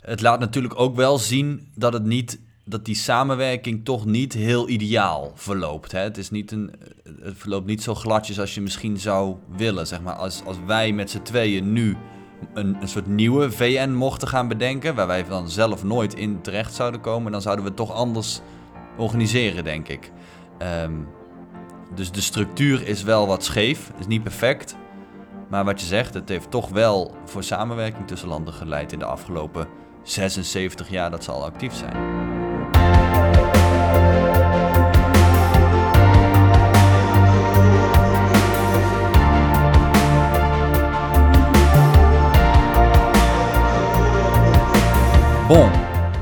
Het 0.00 0.20
laat 0.20 0.40
natuurlijk 0.40 0.80
ook 0.80 0.96
wel 0.96 1.18
zien 1.18 1.72
dat 1.74 1.92
het 1.92 2.04
niet 2.04 2.40
dat 2.64 2.84
die 2.84 2.94
samenwerking 2.94 3.84
toch 3.84 4.04
niet 4.04 4.32
heel 4.32 4.68
ideaal 4.68 5.32
verloopt. 5.34 5.92
Hè? 5.92 5.98
Het, 6.00 6.18
is 6.18 6.30
niet 6.30 6.52
een, 6.52 6.74
het 7.20 7.36
verloopt 7.36 7.66
niet 7.66 7.82
zo 7.82 7.94
gladjes 7.94 8.40
als 8.40 8.54
je 8.54 8.60
misschien 8.60 8.98
zou 8.98 9.36
willen. 9.56 9.86
Zeg 9.86 10.00
maar. 10.00 10.14
als, 10.14 10.44
als 10.44 10.56
wij 10.66 10.92
met 10.92 11.10
z'n 11.10 11.22
tweeën 11.22 11.72
nu 11.72 11.96
een, 12.54 12.76
een 12.80 12.88
soort 12.88 13.06
nieuwe 13.06 13.50
VN 13.50 13.90
mochten 13.90 14.28
gaan 14.28 14.48
bedenken, 14.48 14.94
waar 14.94 15.06
wij 15.06 15.24
dan 15.24 15.50
zelf 15.50 15.84
nooit 15.84 16.14
in 16.14 16.40
terecht 16.40 16.74
zouden 16.74 17.00
komen, 17.00 17.32
dan 17.32 17.42
zouden 17.42 17.64
we 17.64 17.70
het 17.70 17.78
toch 17.78 17.92
anders 17.92 18.40
organiseren, 18.96 19.64
denk 19.64 19.88
ik. 19.88 20.12
Ehm, 20.58 20.92
dus 21.94 22.10
de 22.10 22.20
structuur 22.20 22.86
is 22.86 23.02
wel 23.02 23.26
wat 23.26 23.44
scheef, 23.44 23.90
is 23.98 24.06
niet 24.06 24.22
perfect. 24.22 24.76
Maar 25.48 25.64
wat 25.64 25.80
je 25.80 25.86
zegt, 25.86 26.14
het 26.14 26.28
heeft 26.28 26.50
toch 26.50 26.68
wel 26.68 27.14
voor 27.24 27.42
samenwerking 27.42 28.06
tussen 28.06 28.28
landen 28.28 28.54
geleid 28.54 28.92
in 28.92 28.98
de 28.98 29.04
afgelopen 29.04 29.68
76 30.02 30.88
jaar 30.88 31.10
dat 31.10 31.24
ze 31.24 31.30
al 31.30 31.44
actief 31.44 31.74
zijn. 31.74 32.26
Bon, 45.48 45.70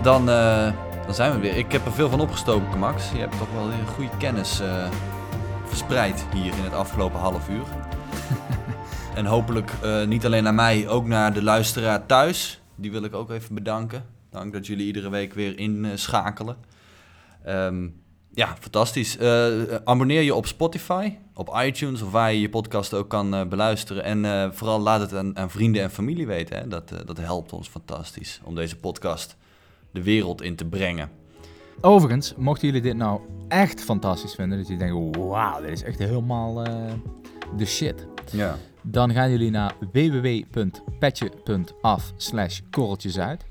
dan. 0.03 0.31
Eh, 0.31 0.86
zijn 1.16 1.33
we 1.33 1.38
weer. 1.38 1.57
Ik 1.57 1.72
heb 1.72 1.87
er 1.87 1.92
veel 1.92 2.11
van 2.11 2.20
opgestoken, 2.20 2.79
Max. 2.79 3.11
Je 3.11 3.18
hebt 3.18 3.38
toch 3.38 3.52
wel 3.52 3.70
een 3.70 3.87
goede 3.87 4.16
kennis 4.18 4.61
eh, 4.61 4.90
verspreid 5.64 6.26
hier 6.35 6.55
in 6.55 6.62
het 6.62 6.72
afgelopen 6.72 7.18
half 7.18 7.48
uur. 7.48 7.64
en 9.14 9.26
hopelijk 9.26 9.70
eh, 9.83 10.05
niet 10.05 10.24
alleen 10.24 10.42
naar 10.42 10.55
mij, 10.55 10.88
ook 10.88 11.07
naar 11.07 11.33
de 11.33 11.42
luisteraar 11.42 12.07
thuis. 12.07 12.61
Die 12.74 12.90
wil 12.90 13.05
ik 13.05 13.14
ook 13.14 13.31
even 13.31 13.55
bedanken. 13.55 14.05
Dank 14.31 14.52
dat 14.52 14.66
jullie 14.66 14.87
iedere 14.87 15.09
week 15.09 15.35
weer 15.35 15.59
inschakelen. 15.59 16.57
Ehm 17.44 17.88
ja, 18.35 18.57
fantastisch. 18.61 19.16
Eh, 19.16 19.74
abonneer 19.85 20.22
je 20.22 20.35
op 20.35 20.46
Spotify, 20.46 21.12
op 21.35 21.59
iTunes 21.64 22.02
of 22.02 22.11
waar 22.11 22.33
je 22.33 22.40
je 22.40 22.48
podcast 22.48 22.94
ook 22.94 23.09
kan 23.09 23.48
beluisteren. 23.48 24.05
En 24.24 24.55
vooral 24.55 24.81
laat 24.81 25.00
het 25.00 25.14
aan, 25.14 25.37
aan 25.37 25.50
vrienden 25.50 25.83
en 25.83 25.90
familie 25.90 26.26
weten. 26.26 26.57
Hè. 26.57 26.68
Dat, 26.68 26.92
dat 27.05 27.18
helpt 27.18 27.52
ons 27.52 27.68
fantastisch 27.68 28.40
om 28.44 28.55
deze 28.55 28.76
podcast 28.76 29.37
de 29.97 30.03
wereld 30.03 30.43
in 30.43 30.57
te 30.57 30.65
brengen. 30.65 31.11
Overigens, 31.81 32.35
mochten 32.37 32.67
jullie 32.67 32.83
dit 32.83 32.97
nou 32.97 33.21
echt 33.49 33.81
fantastisch 33.81 34.35
vinden, 34.35 34.59
dat 34.59 34.69
jullie 34.69 34.85
denken, 34.85 35.29
wauw, 35.29 35.61
dit 35.61 35.71
is 35.71 35.83
echt 35.83 35.99
helemaal 35.99 36.65
de 37.57 37.65
shit. 37.65 38.07
Ja. 38.33 38.57
Dan 38.83 39.13
gaan 39.13 39.31
jullie 39.31 39.51
naar 39.51 39.75
www.petje.af 39.93 42.13
slash 42.17 42.61
korreltjesuit. 42.71 43.47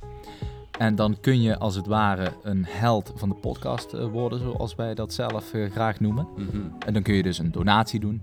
En 0.78 0.96
dan 0.96 1.18
kun 1.22 1.42
je 1.42 1.58
als 1.58 1.76
het 1.76 1.86
ware 1.86 2.32
een 2.44 2.66
held 2.68 3.14
van 3.16 3.30
de 3.30 3.36
podcast 3.36 3.94
eh, 3.94 4.06
worden, 4.06 4.40
zoals 4.40 4.76
wij 4.76 4.94
dat 4.94 5.14
zelf 5.14 5.54
eh, 5.54 5.72
graag 5.72 6.00
noemen. 6.00 6.28
Mhm. 6.36 6.58
En 6.86 6.94
dan 6.94 7.02
kun 7.02 7.14
je 7.14 7.24
dus 7.24 7.38
een 7.38 7.52
donatie 7.52 8.00
doen. 8.00 8.22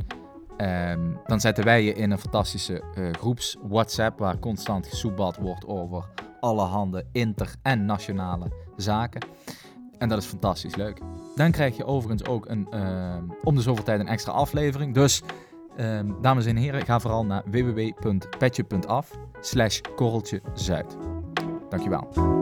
Ehm, 0.62 1.00
dan 1.26 1.40
zetten 1.40 1.64
wij 1.64 1.82
je 1.82 1.92
in 1.92 2.10
een 2.10 2.18
fantastische 2.18 2.82
eh, 2.94 3.10
groeps 3.12 3.56
WhatsApp 3.68 4.18
waar 4.18 4.38
constant 4.38 4.86
gesoebad 4.86 5.36
wordt 5.36 5.66
over 5.66 6.04
allerhande 6.40 7.04
inter- 7.12 7.54
en 7.62 7.84
nationale 7.84 8.52
zaken. 8.76 9.26
En 9.98 10.08
dat 10.08 10.18
is 10.18 10.26
fantastisch 10.26 10.74
leuk. 10.74 11.00
Dan 11.36 11.50
krijg 11.50 11.76
je 11.76 11.84
overigens 11.84 12.28
ook 12.28 12.48
een, 12.48 12.66
ehm, 12.70 13.24
om 13.42 13.54
de 13.54 13.60
zoveel 13.60 13.84
tijd 13.84 14.00
een 14.00 14.08
extra 14.08 14.32
aflevering. 14.32 14.94
Dus 14.94 15.22
ehm, 15.76 16.12
dames 16.20 16.46
en 16.46 16.56
heren, 16.56 16.84
ga 16.84 17.00
vooral 17.00 17.24
naar 17.24 17.42
www.petje.af 17.50 19.10
slash 19.40 19.80
korreltje 19.96 20.40
zuid. 20.54 20.96
Dankjewel. 21.68 22.41